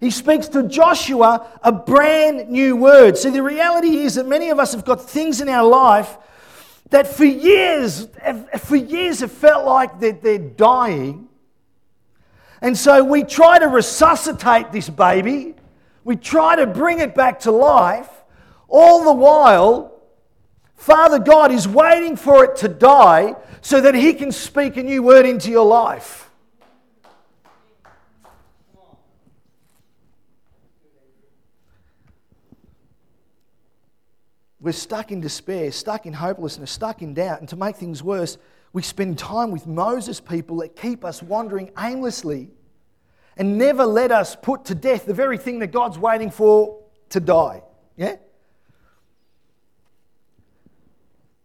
[0.00, 3.16] He speaks to Joshua a brand new word.
[3.16, 6.16] See, the reality is that many of us have got things in our life
[6.92, 8.08] that for years,
[8.58, 11.28] for years have felt like that they're dying.
[12.62, 15.56] And so we try to resuscitate this baby
[16.04, 18.08] we try to bring it back to life.
[18.68, 20.00] All the while,
[20.74, 25.02] Father God is waiting for it to die so that He can speak a new
[25.02, 26.30] word into your life.
[34.62, 37.40] We're stuck in despair, stuck in hopelessness, stuck in doubt.
[37.40, 38.38] And to make things worse,
[38.72, 42.48] we spend time with Moses people that keep us wandering aimlessly
[43.36, 47.18] and never let us put to death the very thing that God's waiting for to
[47.18, 47.62] die.
[47.96, 48.16] Yeah?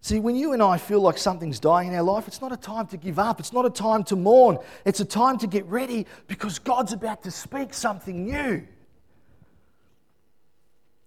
[0.01, 2.57] See, when you and I feel like something's dying in our life, it's not a
[2.57, 3.39] time to give up.
[3.39, 4.59] It's not a time to mourn.
[4.85, 8.65] It's a time to get ready because God's about to speak something new.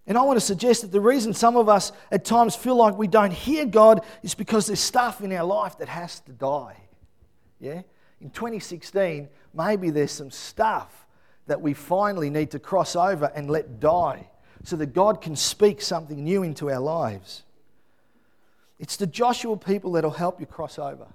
[0.07, 2.97] And I want to suggest that the reason some of us at times feel like
[2.97, 6.77] we don't hear God is because there's stuff in our life that has to die.
[7.61, 7.83] Yeah?
[8.21, 11.07] In 2016, maybe there's some stuff
[11.47, 14.29] that we finally need to cross over and let die
[14.65, 17.45] so that God can speak something new into our lives.
[18.79, 21.07] It's the Joshua people that'll help you cross over.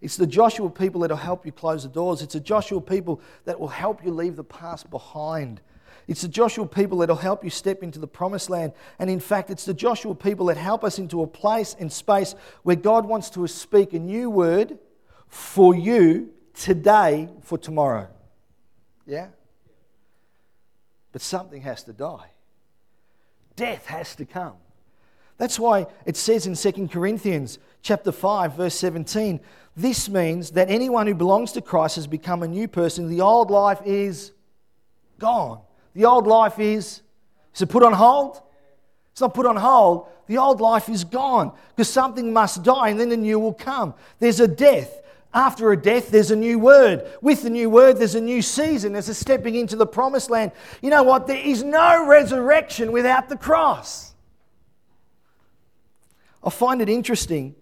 [0.00, 2.22] It's the Joshua people that'll help you close the doors.
[2.22, 5.60] It's the Joshua people that will help you leave the past behind.
[6.08, 8.72] It's the Joshua people that'll help you step into the promised land.
[8.98, 12.34] And in fact, it's the Joshua people that help us into a place and space
[12.62, 14.78] where God wants to speak a new word
[15.28, 18.08] for you today for tomorrow.
[19.06, 19.28] Yeah?
[21.12, 22.30] But something has to die.
[23.54, 24.54] Death has to come.
[25.36, 29.40] That's why it says in 2 Corinthians chapter 5 verse 17,
[29.76, 33.08] this means that anyone who belongs to Christ has become a new person.
[33.08, 34.32] The old life is
[35.18, 35.60] gone.
[35.98, 37.02] The old life is
[37.52, 38.40] is it put on hold?
[39.10, 40.06] It's not put on hold.
[40.28, 43.94] The old life is gone because something must die and then the new will come.
[44.20, 45.02] There's a death.
[45.34, 47.04] After a death, there's a new word.
[47.20, 48.92] With the new word, there's a new season.
[48.92, 50.52] There's a stepping into the promised land.
[50.82, 51.26] You know what?
[51.26, 54.14] There is no resurrection without the cross.
[56.44, 57.56] I find it interesting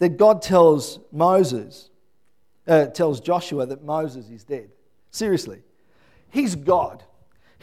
[0.00, 1.88] that God tells Moses,
[2.68, 4.68] uh, tells Joshua that Moses is dead.
[5.10, 5.62] Seriously.
[6.28, 7.02] He's God.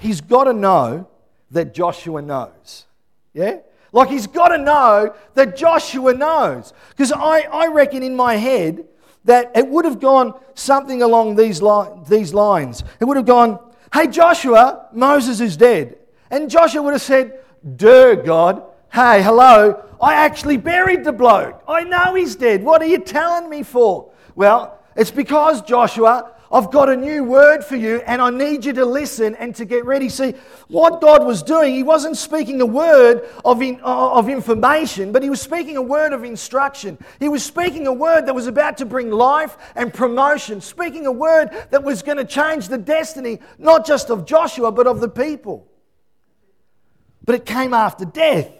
[0.02, 1.08] He's got to know
[1.52, 2.86] that Joshua knows.
[3.34, 3.60] Yeah?
[3.92, 6.74] Like he's got to know that Joshua knows.
[6.90, 8.86] Because I, I reckon in my head,
[9.26, 12.84] that it would have gone something along these, li- these lines.
[13.00, 13.60] It would have gone,
[13.94, 15.98] Hey, Joshua, Moses is dead.
[16.32, 17.40] And Joshua would have said,
[17.76, 18.64] Duh, God.
[18.92, 21.62] Hey, hello, I actually buried the bloke.
[21.68, 22.64] I know he's dead.
[22.64, 24.12] What are you telling me for?
[24.34, 28.74] Well, it's because, Joshua, I've got a new word for you and I need you
[28.74, 30.10] to listen and to get ready.
[30.10, 30.34] See,
[30.68, 35.24] what God was doing, He wasn't speaking a word of, in, uh, of information, but
[35.24, 36.98] He was speaking a word of instruction.
[37.20, 41.12] He was speaking a word that was about to bring life and promotion, speaking a
[41.12, 45.10] word that was going to change the destiny, not just of Joshua, but of the
[45.10, 45.68] people.
[47.24, 48.52] But it came after death.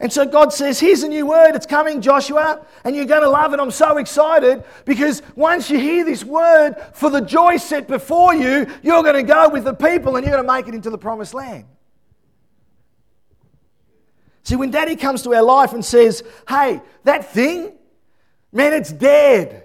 [0.00, 1.56] And so God says, Here's a new word.
[1.56, 3.60] It's coming, Joshua, and you're going to love it.
[3.60, 8.66] I'm so excited because once you hear this word for the joy set before you,
[8.82, 10.98] you're going to go with the people and you're going to make it into the
[10.98, 11.64] promised land.
[14.44, 17.72] See, when daddy comes to our life and says, Hey, that thing,
[18.52, 19.64] man, it's dead.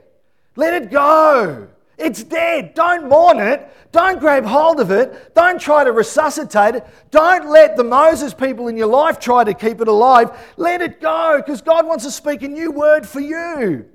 [0.56, 1.69] Let it go.
[1.97, 2.73] It's dead.
[2.73, 3.69] Don't mourn it.
[3.91, 5.36] Don't grab hold of it.
[5.36, 6.88] Don't try to resuscitate it.
[7.12, 10.32] Don't let the Moses people in your life try to keep it alive.
[10.58, 13.86] Let it go because God wants to speak a new word for you.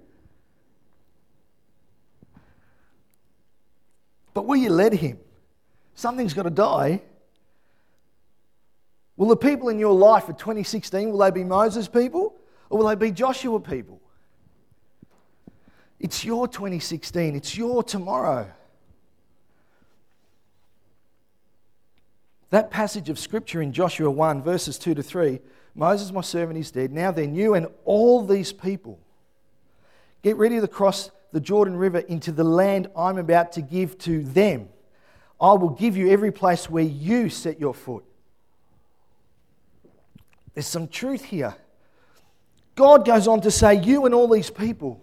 [4.33, 5.19] But will you let Him?
[5.97, 7.03] Something's got to die.
[9.17, 12.37] Will the people in your life for 2016, will they be Moses people
[12.71, 13.98] or will they be Joshua people?
[16.01, 18.51] It's your 2016, it's your tomorrow.
[22.51, 25.41] That passage of scripture in Joshua 1, verses 2 to 3
[25.75, 26.93] Moses, my servant, is dead.
[26.93, 28.99] Now they're new, and all these people
[30.23, 34.25] get ready to cross the Jordan River into the land I'm about to give to
[34.25, 34.69] them.
[35.41, 38.05] I will give you every place where you set your foot.
[40.55, 41.55] There's some truth here.
[42.75, 45.01] God goes on to say, You and all these people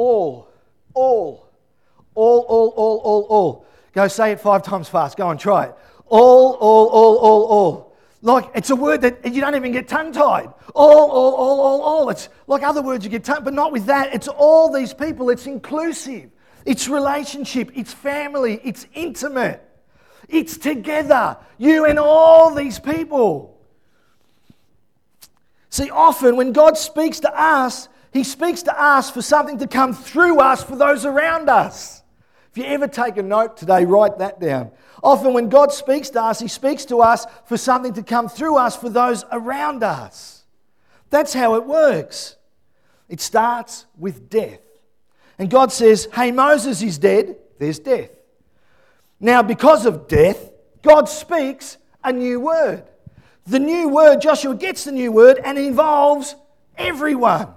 [0.00, 0.48] all,
[0.94, 1.50] all,
[2.14, 3.66] all, all, all, all, all.
[3.92, 5.18] Go say it five times fast.
[5.18, 5.74] Go and try it.
[6.06, 7.96] All, all, all, all, all.
[8.22, 10.48] Like it's a word that you don't even get tongue tied.
[10.74, 12.10] All, all, all, all, all.
[12.10, 14.14] It's like other words you get tongue, but not with that.
[14.14, 15.28] It's all these people.
[15.28, 16.30] It's inclusive.
[16.64, 17.70] It's relationship.
[17.74, 18.58] It's family.
[18.64, 19.62] It's intimate.
[20.28, 21.36] It's together.
[21.58, 23.58] You and all these people.
[25.68, 29.94] See, often when God speaks to us, he speaks to us for something to come
[29.94, 32.02] through us for those around us.
[32.50, 34.72] If you ever take a note today, write that down.
[35.02, 38.56] Often, when God speaks to us, He speaks to us for something to come through
[38.56, 40.44] us for those around us.
[41.10, 42.36] That's how it works.
[43.08, 44.60] It starts with death.
[45.38, 48.10] And God says, Hey, Moses is dead, there's death.
[49.20, 50.50] Now, because of death,
[50.82, 52.82] God speaks a new word.
[53.46, 56.34] The new word, Joshua gets the new word, and involves
[56.76, 57.54] everyone.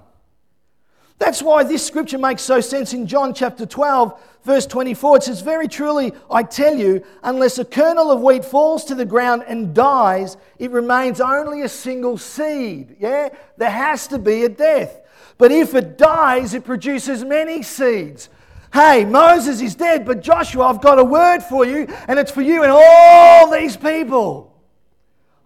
[1.19, 5.17] That's why this scripture makes so sense in John chapter 12, verse 24.
[5.17, 9.05] It says, Very truly, I tell you, unless a kernel of wheat falls to the
[9.05, 12.97] ground and dies, it remains only a single seed.
[12.99, 13.29] Yeah?
[13.57, 15.01] There has to be a death.
[15.37, 18.29] But if it dies, it produces many seeds.
[18.73, 22.41] Hey, Moses is dead, but Joshua, I've got a word for you, and it's for
[22.41, 24.51] you and all these people.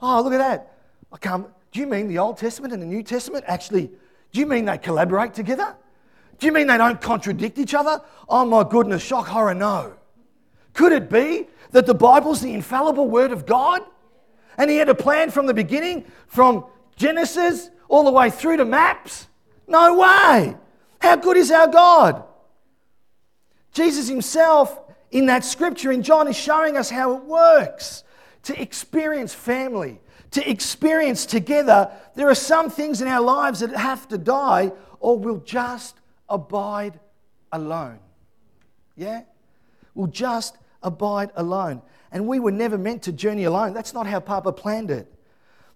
[0.01, 0.77] Oh, look at that.
[1.11, 3.91] I can't, do you mean the Old Testament and the New Testament actually
[4.31, 5.75] do you mean they collaborate together?
[6.39, 8.01] Do you mean they don't contradict each other?
[8.29, 9.93] Oh my goodness, shock, horror, no.
[10.73, 13.81] Could it be that the Bible's the infallible Word of God?
[14.57, 18.65] And He had a plan from the beginning, from Genesis all the way through to
[18.65, 19.27] maps?
[19.67, 20.55] No way.
[20.99, 22.23] How good is our God?
[23.71, 24.79] Jesus Himself,
[25.11, 28.03] in that scripture in John, is showing us how it works
[28.43, 29.99] to experience family,
[30.31, 31.91] to experience together.
[32.15, 36.99] There are some things in our lives that have to die, or we'll just abide
[37.51, 37.99] alone.
[38.95, 39.21] Yeah?
[39.93, 41.81] We'll just abide alone.
[42.11, 43.73] And we were never meant to journey alone.
[43.73, 45.11] That's not how Papa planned it.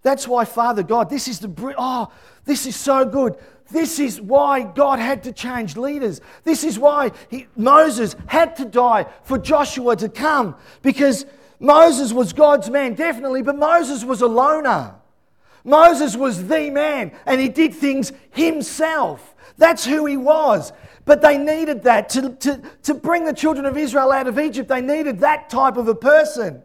[0.03, 2.11] That's why, Father God, this is the, oh,
[2.45, 3.35] this is so good.
[3.69, 6.21] This is why God had to change leaders.
[6.43, 11.25] This is why he, Moses had to die for Joshua to come because
[11.61, 14.95] Moses was God's man, definitely, but Moses was a loner.
[15.63, 19.35] Moses was the man and he did things himself.
[19.59, 20.73] That's who he was.
[21.05, 22.09] But they needed that.
[22.09, 25.77] To, to, to bring the children of Israel out of Egypt, they needed that type
[25.77, 26.63] of a person.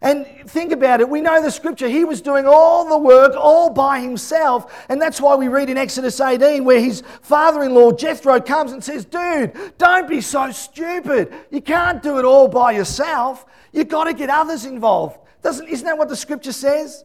[0.00, 1.08] And think about it.
[1.08, 1.88] We know the scripture.
[1.88, 4.86] He was doing all the work all by himself.
[4.90, 8.72] And that's why we read in Exodus 18 where his father in law, Jethro, comes
[8.72, 11.34] and says, Dude, don't be so stupid.
[11.50, 13.44] You can't do it all by yourself.
[13.72, 15.18] You've got to get others involved.
[15.42, 17.04] Doesn't, isn't that what the scripture says?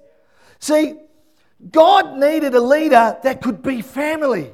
[0.60, 0.96] See,
[1.72, 4.52] God needed a leader that could be family.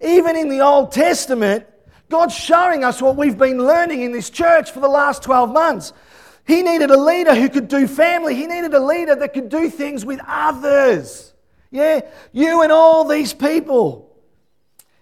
[0.00, 1.66] Even in the Old Testament,
[2.08, 5.92] God's showing us what we've been learning in this church for the last 12 months.
[6.46, 8.34] He needed a leader who could do family.
[8.34, 11.34] He needed a leader that could do things with others.
[11.70, 12.00] Yeah,
[12.32, 14.07] you and all these people.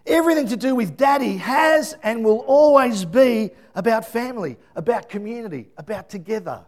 [0.07, 6.09] Everything to do with daddy has and will always be about family, about community, about
[6.09, 6.64] together.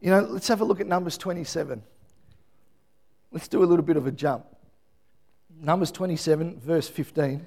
[0.00, 1.82] You know, let's have a look at Numbers 27.
[3.32, 4.46] Let's do a little bit of a jump.
[5.60, 7.44] Numbers 27, verse 15.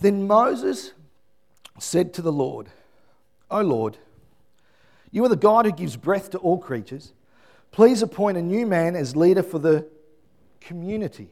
[0.00, 0.92] Then Moses
[1.78, 2.70] said to the Lord,
[3.50, 3.98] O Lord,
[5.10, 7.12] you are the God who gives breath to all creatures.
[7.72, 9.88] Please appoint a new man as leader for the
[10.60, 11.28] community.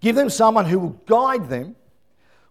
[0.00, 1.76] Give them someone who will guide them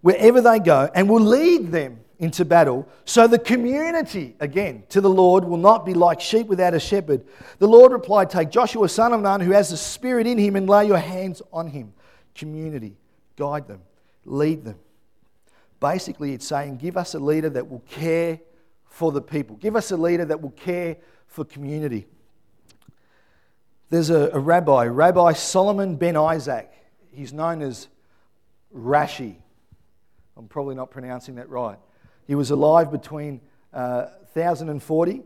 [0.01, 2.87] wherever they go and will lead them into battle.
[3.05, 7.25] So the community, again, to the Lord will not be like sheep without a shepherd.
[7.59, 10.67] The Lord replied, Take Joshua, son of Nun, who has the Spirit in him, and
[10.67, 11.93] lay your hands on him.
[12.35, 12.97] Community,
[13.35, 13.81] guide them,
[14.25, 14.77] lead them.
[15.79, 18.39] Basically, it's saying, Give us a leader that will care
[18.85, 20.97] for the people, give us a leader that will care
[21.27, 22.07] for community.
[23.89, 26.71] There's a, a rabbi, Rabbi Solomon ben Isaac.
[27.11, 27.87] He's known as
[28.75, 29.37] Rashi.
[30.35, 31.79] I'm probably not pronouncing that right.
[32.25, 33.39] He was alive between
[33.73, 35.21] uh, 1040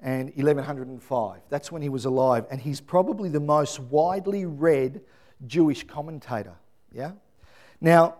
[0.00, 1.40] and 1105.
[1.48, 2.44] That's when he was alive.
[2.50, 5.00] And he's probably the most widely read
[5.46, 6.54] Jewish commentator.
[6.92, 7.12] Yeah?
[7.80, 8.16] Now,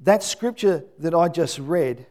[0.00, 2.06] that scripture that I just read,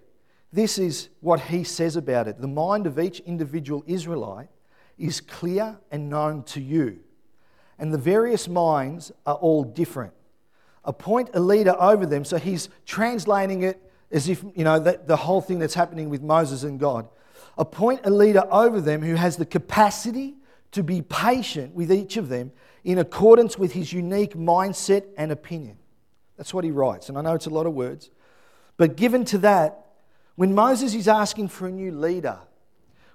[0.51, 2.41] this is what he says about it.
[2.41, 4.49] The mind of each individual Israelite
[4.97, 6.99] is clear and known to you,
[7.77, 10.13] and the various minds are all different.
[10.85, 12.23] Appoint a leader over them.
[12.23, 13.81] So he's translating it
[14.11, 17.07] as if, you know, that, the whole thing that's happening with Moses and God.
[17.57, 20.35] Appoint a leader over them who has the capacity
[20.71, 22.51] to be patient with each of them
[22.83, 25.77] in accordance with his unique mindset and opinion.
[26.37, 27.09] That's what he writes.
[27.09, 28.11] And I know it's a lot of words.
[28.77, 29.85] But given to that,
[30.35, 32.39] when Moses is asking for a new leader,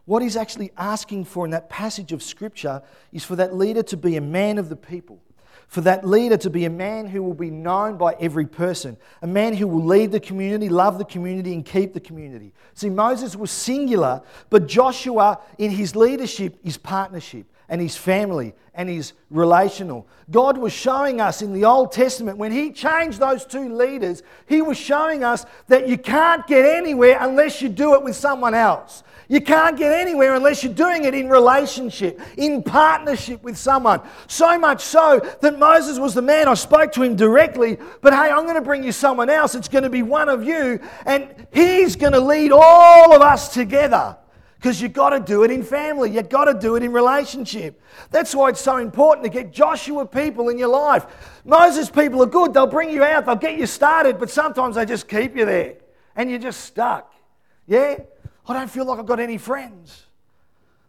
[0.04, 2.82] what he's actually asking for in that passage of Scripture
[3.12, 5.20] is for that leader to be a man of the people.
[5.68, 9.26] For that leader to be a man who will be known by every person, a
[9.28, 12.52] man who will lead the community, love the community, and keep the community.
[12.74, 18.88] See, Moses was singular, but Joshua, in his leadership, is partnership and his family and
[18.88, 20.06] his relational.
[20.30, 24.60] God was showing us in the Old Testament, when he changed those two leaders, he
[24.60, 29.04] was showing us that you can't get anywhere unless you do it with someone else.
[29.28, 34.00] You can't get anywhere unless you're doing it in relationship, in partnership with someone.
[34.26, 36.48] So much so that Moses was the man.
[36.48, 39.54] I spoke to him directly, but hey, I'm going to bring you someone else.
[39.54, 43.54] It's going to be one of you, and he's going to lead all of us
[43.54, 44.16] together
[44.60, 46.10] because you've got to do it in family.
[46.10, 47.80] You've got to do it in relationship.
[48.10, 51.06] That's why it's so important to get Joshua people in your life.
[51.46, 52.52] Moses people are good.
[52.52, 55.76] They'll bring you out, they'll get you started, but sometimes they just keep you there
[56.14, 57.14] and you're just stuck.
[57.66, 58.00] Yeah?
[58.46, 60.04] I don't feel like I've got any friends.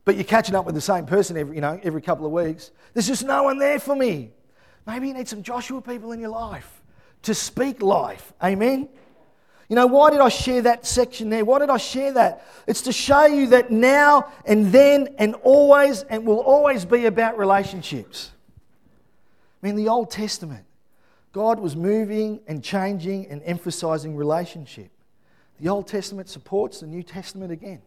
[0.04, 2.72] But you're catching up with the same person every, you know, every couple of weeks.
[2.94, 4.32] There's just no one there for me.
[4.86, 6.82] Maybe you need some Joshua people in your life
[7.22, 8.34] to speak life.
[8.44, 8.90] Amen?
[9.72, 11.46] You know, why did I share that section there?
[11.46, 12.46] Why did I share that?
[12.68, 17.38] It's to show you that now and then and always and will always be about
[17.38, 18.32] relationships.
[19.64, 20.66] I mean, the Old Testament,
[21.32, 24.92] God was moving and changing and emphasizing relationship.
[25.62, 27.82] The Old Testament supports the New Testament again.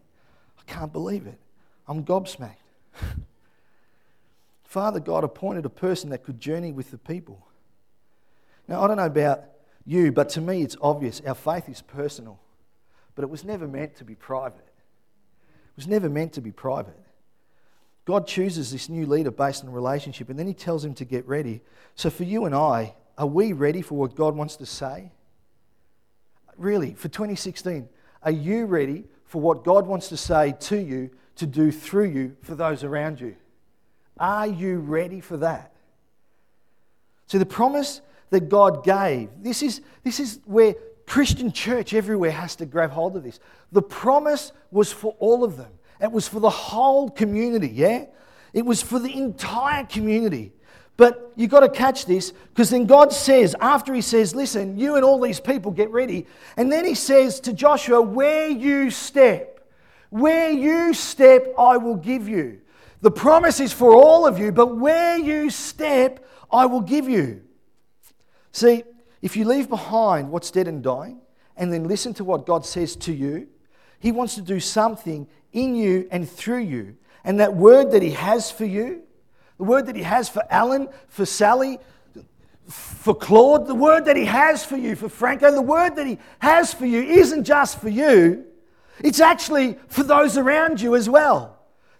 [0.59, 1.39] I can't believe it.
[1.87, 2.55] I'm gobsmacked.
[4.65, 7.47] Father God appointed a person that could journey with the people.
[8.69, 9.45] Now, I don't know about
[9.87, 12.39] you, but to me it's obvious our faith is personal,
[13.15, 14.59] but it was never meant to be private.
[15.47, 16.99] It was never meant to be private.
[18.05, 21.27] God chooses this new leader based on relationship, and then he tells him to get
[21.27, 21.63] ready.
[21.95, 25.11] So, for you and I, are we ready for what God wants to say?
[26.57, 27.89] Really, for 2016,
[28.23, 32.37] are you ready for what God wants to say to you, to do through you
[32.43, 33.37] for those around you?
[34.19, 35.73] Are you ready for that?
[37.27, 38.03] So, the promise
[38.35, 40.75] that God gave, this is, this is where
[41.07, 43.39] Christian church everywhere has to grab hold of this.
[43.73, 48.07] The promise was for all of them, it was for the whole community, yeah?
[48.53, 50.53] It was for the entire community.
[50.97, 54.95] But you've got to catch this because then God says, after He says, Listen, you
[54.95, 56.27] and all these people get ready.
[56.57, 59.67] And then He says to Joshua, Where you step,
[60.11, 62.61] where you step, I will give you.
[63.01, 67.43] The promise is for all of you, but where you step, I will give you.
[68.55, 68.85] See,
[69.21, 71.21] if you leave behind what's dead and dying
[71.57, 73.49] and then listen to what God says to you,
[73.99, 76.97] He wants to do something in you and through you.
[77.25, 79.03] And that word that He has for you,
[79.59, 81.81] the word that He has for Alan, for Sally,
[82.69, 86.19] for Claude, the word that He has for you, for Franco, the word that He
[86.39, 88.45] has for you isn't just for you,
[89.01, 91.54] it's actually for those around you as well.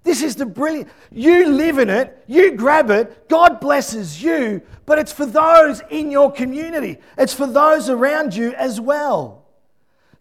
[0.05, 0.91] This is the brilliant.
[1.11, 6.11] You live in it, you grab it, God blesses you, but it's for those in
[6.11, 9.47] your community, it's for those around you as well.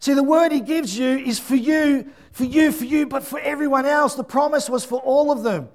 [0.00, 3.38] See, the word He gives you is for you, for you, for you, but for
[3.38, 4.14] everyone else.
[4.14, 5.68] The promise was for all of them.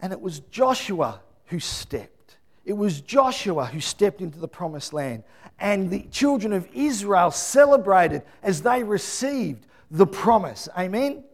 [0.00, 2.36] And it was Joshua who stepped.
[2.64, 5.22] It was Joshua who stepped into the promised land.
[5.58, 10.68] And the children of Israel celebrated as they received the promise.
[10.76, 11.24] Amen?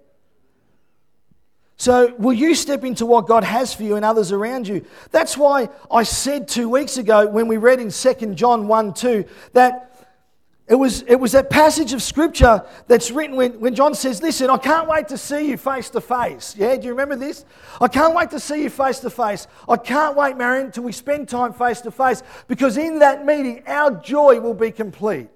[1.81, 4.85] So, will you step into what God has for you and others around you?
[5.13, 9.25] That's why I said two weeks ago when we read in 2 John 1 2
[9.55, 10.07] that
[10.69, 14.51] it was, it was that passage of scripture that's written when, when John says, Listen,
[14.51, 16.55] I can't wait to see you face to face.
[16.55, 17.47] Yeah, do you remember this?
[17.81, 19.47] I can't wait to see you face to face.
[19.67, 23.63] I can't wait, Marion, till we spend time face to face because in that meeting,
[23.67, 25.31] our joy will be complete.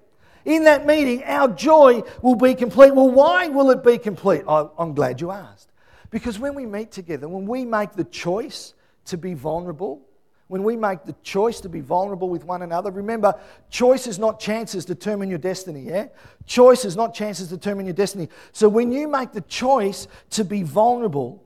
[0.45, 2.93] In that meeting, our joy will be complete.
[2.93, 4.43] Well, why will it be complete?
[4.47, 5.71] I, I'm glad you asked.
[6.15, 10.01] Because when we meet together, when we make the choice to be vulnerable,
[10.47, 13.37] when we make the choice to be vulnerable with one another, remember,
[13.69, 16.05] choices, not chances, determine your destiny, yeah?
[16.45, 18.29] Choices, not chances, determine your destiny.
[18.53, 21.43] So when you make the choice to be vulnerable,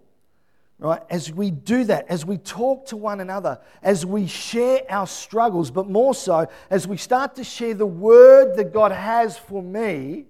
[0.77, 5.07] right, as we do that, as we talk to one another, as we share our
[5.07, 9.63] struggles, but more so, as we start to share the word that God has for
[9.63, 10.25] me,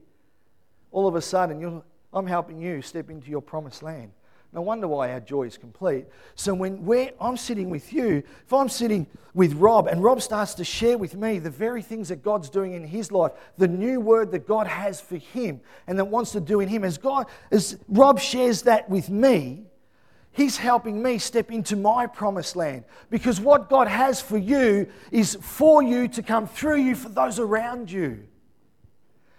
[0.93, 1.81] all of a sudden,
[2.13, 4.13] I'm helping you step into your promised land.
[4.51, 6.07] No wonder why our joy is complete.
[6.33, 10.63] So when I'm sitting with you, if I'm sitting with Rob and Rob starts to
[10.63, 14.31] share with me the very things that God's doing in his life, the new word
[14.31, 17.77] that God has for him and that wants to do in him, as God, as
[17.87, 19.65] Rob shares that with me,
[20.31, 25.37] He's helping me step into my promised land because what God has for you is
[25.41, 28.25] for you to come through you for those around you.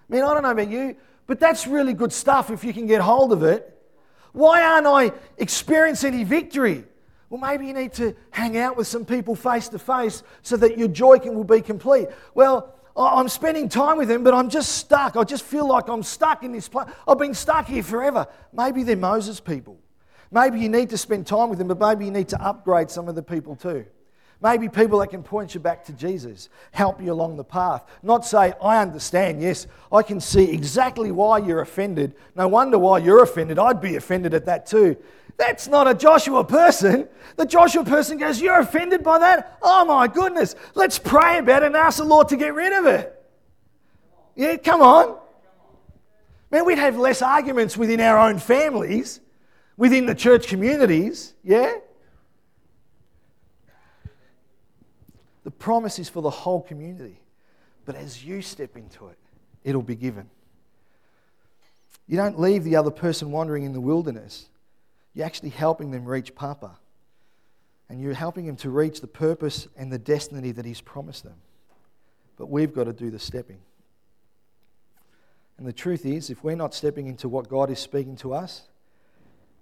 [0.09, 0.97] I mean, I don't know about you,
[1.27, 3.80] but that's really good stuff if you can get hold of it.
[4.33, 6.85] Why aren't I experiencing any victory?
[7.29, 10.77] Well, maybe you need to hang out with some people face to face so that
[10.77, 12.09] your joy can, will be complete.
[12.35, 15.17] Well, I'm spending time with them, but I'm just stuck.
[15.17, 16.89] I just feel like I'm stuck in this place.
[17.07, 18.27] I've been stuck here forever.
[18.53, 19.79] Maybe they're Moses people.
[20.33, 23.09] Maybe you need to spend time with them, but maybe you need to upgrade some
[23.09, 23.87] of the people too.
[24.43, 27.85] Maybe people that can point you back to Jesus, help you along the path.
[28.03, 32.15] Not say, I understand, yes, I can see exactly why you're offended.
[32.35, 33.59] No wonder why you're offended.
[33.59, 34.97] I'd be offended at that too.
[35.37, 37.09] That's not a Joshua person.
[37.37, 39.59] The Joshua person goes, You're offended by that?
[39.63, 40.55] Oh my goodness.
[40.75, 43.17] Let's pray about it and ask the Lord to get rid of it.
[44.37, 45.19] Yeah, come on.
[46.51, 49.21] Man, we'd have less arguments within our own families,
[49.77, 51.75] within the church communities, yeah?
[55.61, 57.21] Promise is for the whole community.
[57.85, 59.19] But as you step into it,
[59.63, 60.29] it'll be given.
[62.09, 64.47] You don't leave the other person wandering in the wilderness.
[65.15, 66.77] You're actually helping them reach Papa.
[67.89, 71.37] And you're helping them to reach the purpose and the destiny that He's promised them.
[72.37, 73.59] But we've got to do the stepping.
[75.59, 78.63] And the truth is, if we're not stepping into what God is speaking to us,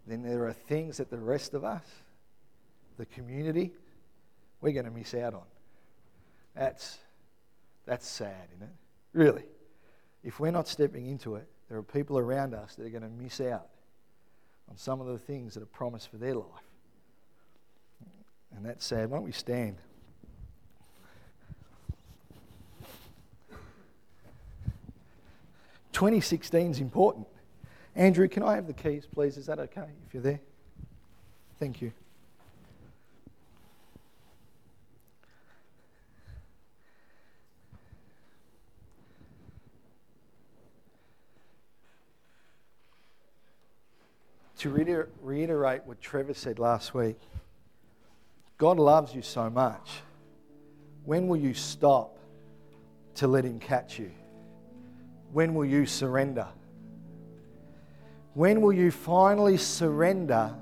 [0.07, 1.85] then there are things that the rest of us,
[2.99, 3.73] the community,
[4.61, 5.43] we're going to miss out on.
[6.59, 6.99] That's,
[7.87, 8.75] that's sad, isn't it?
[9.13, 9.45] Really.
[10.25, 13.09] If we're not stepping into it, there are people around us that are going to
[13.09, 13.69] miss out
[14.69, 16.47] on some of the things that are promised for their life.
[18.57, 19.11] And that's sad.
[19.11, 19.77] Why don't we stand?
[25.93, 27.27] Twenty sixteen is important.
[27.95, 29.37] Andrew, can I have the keys, please?
[29.37, 30.41] Is that okay if you're there?
[31.59, 31.93] Thank you.
[44.59, 47.19] To reiterate what Trevor said last week,
[48.57, 49.89] God loves you so much.
[51.05, 52.19] When will you stop
[53.15, 54.11] to let Him catch you?
[55.33, 56.47] When will you surrender?
[58.35, 60.55] When will you finally surrender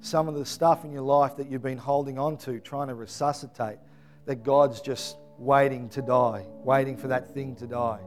[0.00, 2.94] some of the stuff in your life that you've been holding on to, trying to
[2.94, 3.78] resuscitate,
[4.26, 7.98] that God's just waiting to die, waiting for that thing to die?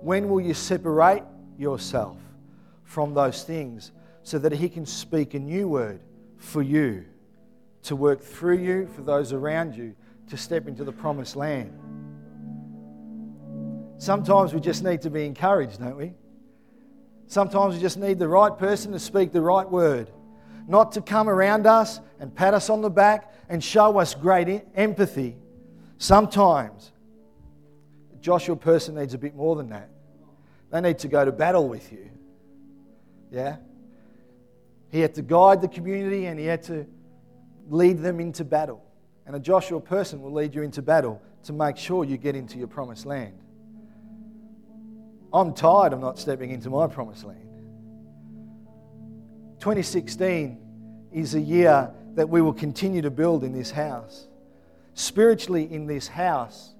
[0.00, 1.22] When will you separate
[1.58, 2.16] yourself
[2.84, 3.92] from those things
[4.30, 6.00] so that He can speak a new word
[6.36, 7.04] for you,
[7.82, 9.96] to work through you, for those around you,
[10.28, 11.76] to step into the promised land.
[13.98, 16.12] Sometimes we just need to be encouraged, don't we?
[17.26, 20.12] Sometimes we just need the right person to speak the right word,
[20.68, 24.62] not to come around us and pat us on the back and show us great
[24.76, 25.36] empathy.
[25.98, 26.92] Sometimes
[28.20, 29.90] Joshua person needs a bit more than that.
[30.70, 32.08] They need to go to battle with you.
[33.32, 33.56] Yeah?
[34.90, 36.86] He had to guide the community and he had to
[37.68, 38.84] lead them into battle.
[39.26, 42.58] And a Joshua person will lead you into battle to make sure you get into
[42.58, 43.38] your promised land.
[45.32, 47.38] I'm tired of not stepping into my promised land.
[49.60, 50.58] 2016
[51.12, 54.26] is a year that we will continue to build in this house.
[54.94, 56.74] Spiritually, in this house,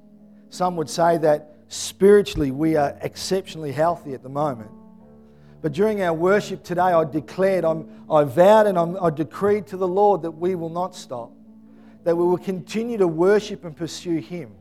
[0.48, 4.70] some would say that spiritually we are exceptionally healthy at the moment.
[5.62, 9.76] But during our worship today, I declared, I'm, I vowed and I'm, I decreed to
[9.76, 11.32] the Lord that we will not stop,
[12.04, 14.52] that we will continue to worship and pursue Him.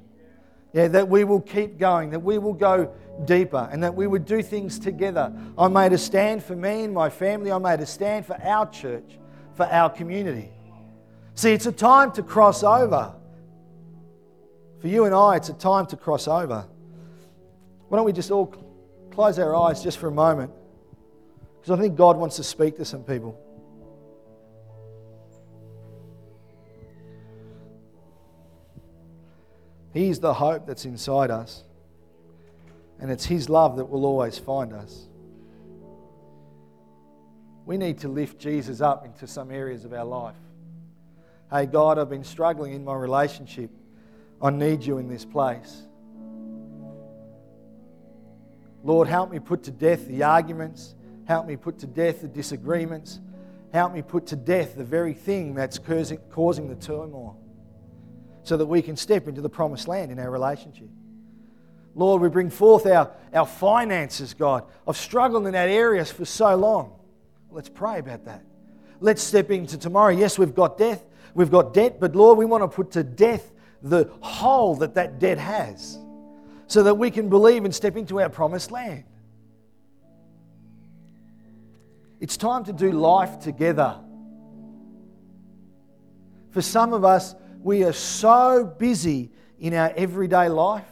[0.74, 2.94] Yeah, that we will keep going, that we will go
[3.26, 5.34] deeper, and that we would do things together.
[5.58, 8.70] I made a stand for me and my family, I made a stand for our
[8.70, 9.18] church,
[9.56, 10.50] for our community.
[11.34, 13.16] See, it's a time to cross over.
[14.80, 16.68] For you and I, it's a time to cross over.
[17.88, 18.54] Why don't we just all
[19.12, 20.52] close our eyes just for a moment?
[21.70, 23.40] Because I think God wants to speak to some people.
[29.94, 31.64] He's the hope that's inside us.
[33.00, 35.10] And it's His love that will always find us.
[37.68, 40.42] We need to lift Jesus up into some areas of our life.
[41.52, 43.70] Hey, God, I've been struggling in my relationship.
[44.42, 45.84] I need you in this place.
[48.84, 50.96] Lord, help me put to death the arguments,
[51.30, 53.20] Help me put to death the disagreements.
[53.72, 57.40] Help me put to death the very thing that's causing the turmoil
[58.42, 60.90] so that we can step into the promised land in our relationship.
[61.94, 64.64] Lord, we bring forth our, our finances, God.
[64.88, 67.00] I've struggled in that area for so long.
[67.52, 68.44] Let's pray about that.
[69.00, 70.10] Let's step into tomorrow.
[70.10, 71.04] Yes, we've got death,
[71.36, 73.52] we've got debt, but Lord, we want to put to death
[73.84, 76.00] the hole that that debt has
[76.66, 79.04] so that we can believe and step into our promised land.
[82.20, 83.98] It's time to do life together.
[86.52, 90.88] For some of us, we are so busy in our everyday life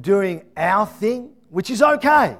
[0.00, 2.36] doing our thing, which is okay,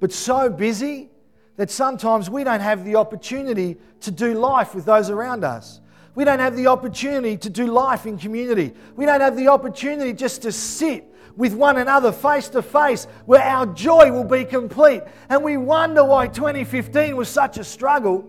[0.00, 1.10] but so busy
[1.56, 5.80] that sometimes we don't have the opportunity to do life with those around us.
[6.14, 8.74] We don't have the opportunity to do life in community.
[8.94, 11.04] We don't have the opportunity just to sit
[11.36, 15.02] with one another face to face where our joy will be complete.
[15.28, 18.28] And we wonder why 2015 was such a struggle.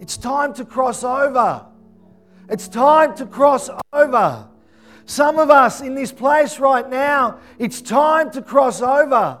[0.00, 1.66] It's time to cross over.
[2.48, 4.48] It's time to cross over.
[5.06, 9.40] Some of us in this place right now, it's time to cross over.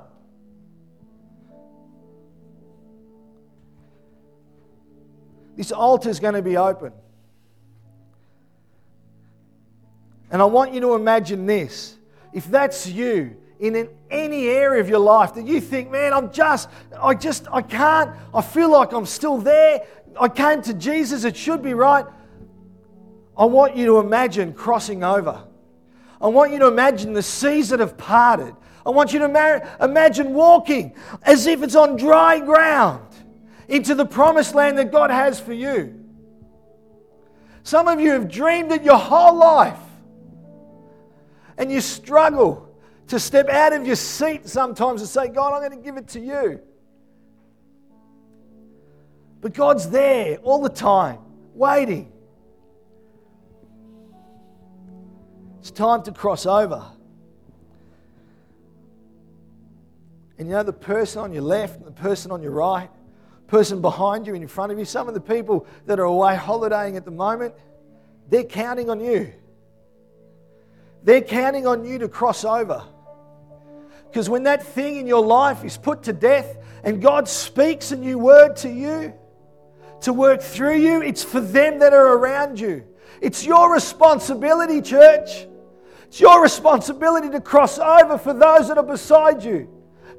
[5.56, 6.92] This altar is going to be open.
[10.30, 11.96] And I want you to imagine this.
[12.32, 16.68] If that's you in any area of your life that you think, man, I'm just,
[17.00, 19.86] I just, I can't, I feel like I'm still there.
[20.20, 22.04] I came to Jesus, it should be right.
[23.36, 25.44] I want you to imagine crossing over.
[26.20, 28.54] I want you to imagine the seas that have parted.
[28.84, 33.04] I want you to imagine walking as if it's on dry ground
[33.68, 35.94] into the promised land that God has for you.
[37.62, 39.78] Some of you have dreamed it your whole life.
[41.58, 42.72] And you struggle
[43.08, 46.08] to step out of your seat sometimes and say, God, I'm going to give it
[46.08, 46.60] to you.
[49.40, 51.18] But God's there all the time,
[51.54, 52.12] waiting.
[55.60, 56.84] It's time to cross over.
[60.38, 62.90] And you know, the person on your left and the person on your right,
[63.48, 66.36] person behind you and in front of you, some of the people that are away
[66.36, 67.54] holidaying at the moment,
[68.28, 69.32] they're counting on you.
[71.02, 72.82] They're counting on you to cross over.
[74.08, 77.96] Because when that thing in your life is put to death and God speaks a
[77.96, 79.12] new word to you,
[80.02, 82.84] to work through you, it's for them that are around you.
[83.20, 85.46] It's your responsibility, church.
[86.06, 89.68] It's your responsibility to cross over for those that are beside you,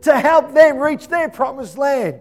[0.04, 2.20] to help them reach their promised land.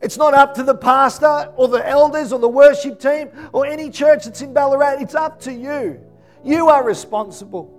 [0.00, 3.90] It's not up to the pastor or the elders or the worship team or any
[3.90, 5.00] church that's in Ballarat.
[5.00, 6.00] It's up to you.
[6.46, 7.72] You are responsible.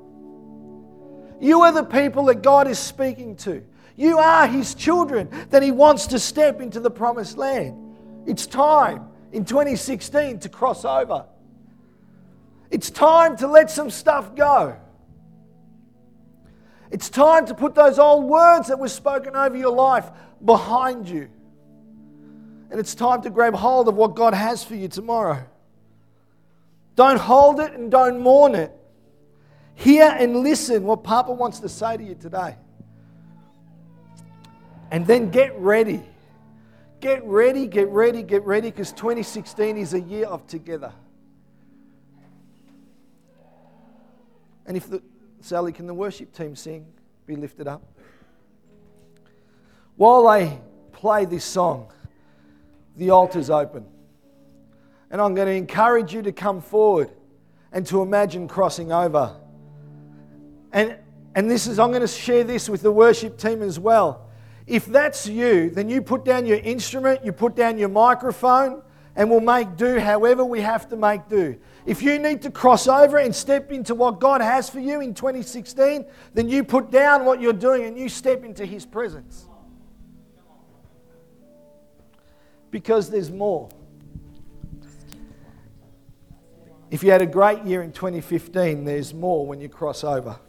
[1.39, 3.63] You are the people that God is speaking to.
[3.95, 7.95] You are His children that He wants to step into the promised land.
[8.27, 11.25] It's time in 2016 to cross over.
[12.69, 14.77] It's time to let some stuff go.
[16.91, 20.09] It's time to put those old words that were spoken over your life
[20.43, 21.29] behind you.
[22.69, 25.45] And it's time to grab hold of what God has for you tomorrow.
[26.97, 28.71] Don't hold it and don't mourn it.
[29.75, 32.55] Hear and listen what Papa wants to say to you today.
[34.89, 36.01] And then get ready.
[36.99, 40.91] Get ready, get ready, get ready, because 2016 is a year of together.
[44.65, 45.03] And if the
[45.39, 46.87] Sally, can the worship team sing?
[47.27, 47.83] Be lifted up.
[49.97, 50.59] While they
[50.93, 51.93] play this song,
[52.95, 53.85] the altar's open.
[55.09, 57.09] And I'm going to encourage you to come forward
[57.71, 59.35] and to imagine crossing over.
[60.71, 60.97] And,
[61.35, 64.27] and this is, I'm going to share this with the worship team as well.
[64.65, 68.81] If that's you, then you put down your instrument, you put down your microphone,
[69.15, 71.57] and we'll make do however we have to make do.
[71.85, 75.13] If you need to cross over and step into what God has for you in
[75.13, 79.47] 2016, then you put down what you're doing and you step into His presence.
[82.69, 83.69] Because there's more.
[86.89, 90.39] If you had a great year in 2015, there's more when you cross over.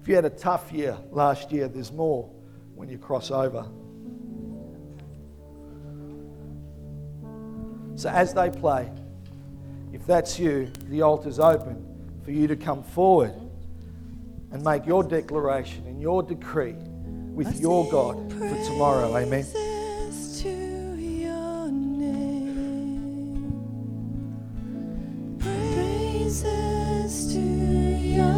[0.00, 2.30] If you had a tough year last year, there's more
[2.74, 3.66] when you cross over.
[7.94, 8.90] So as they play,
[9.92, 11.84] if that's you, the altar's open
[12.24, 13.34] for you to come forward
[14.50, 16.76] and make your declaration and your decree
[17.34, 19.16] with your God for tomorrow.
[19.16, 19.44] Amen.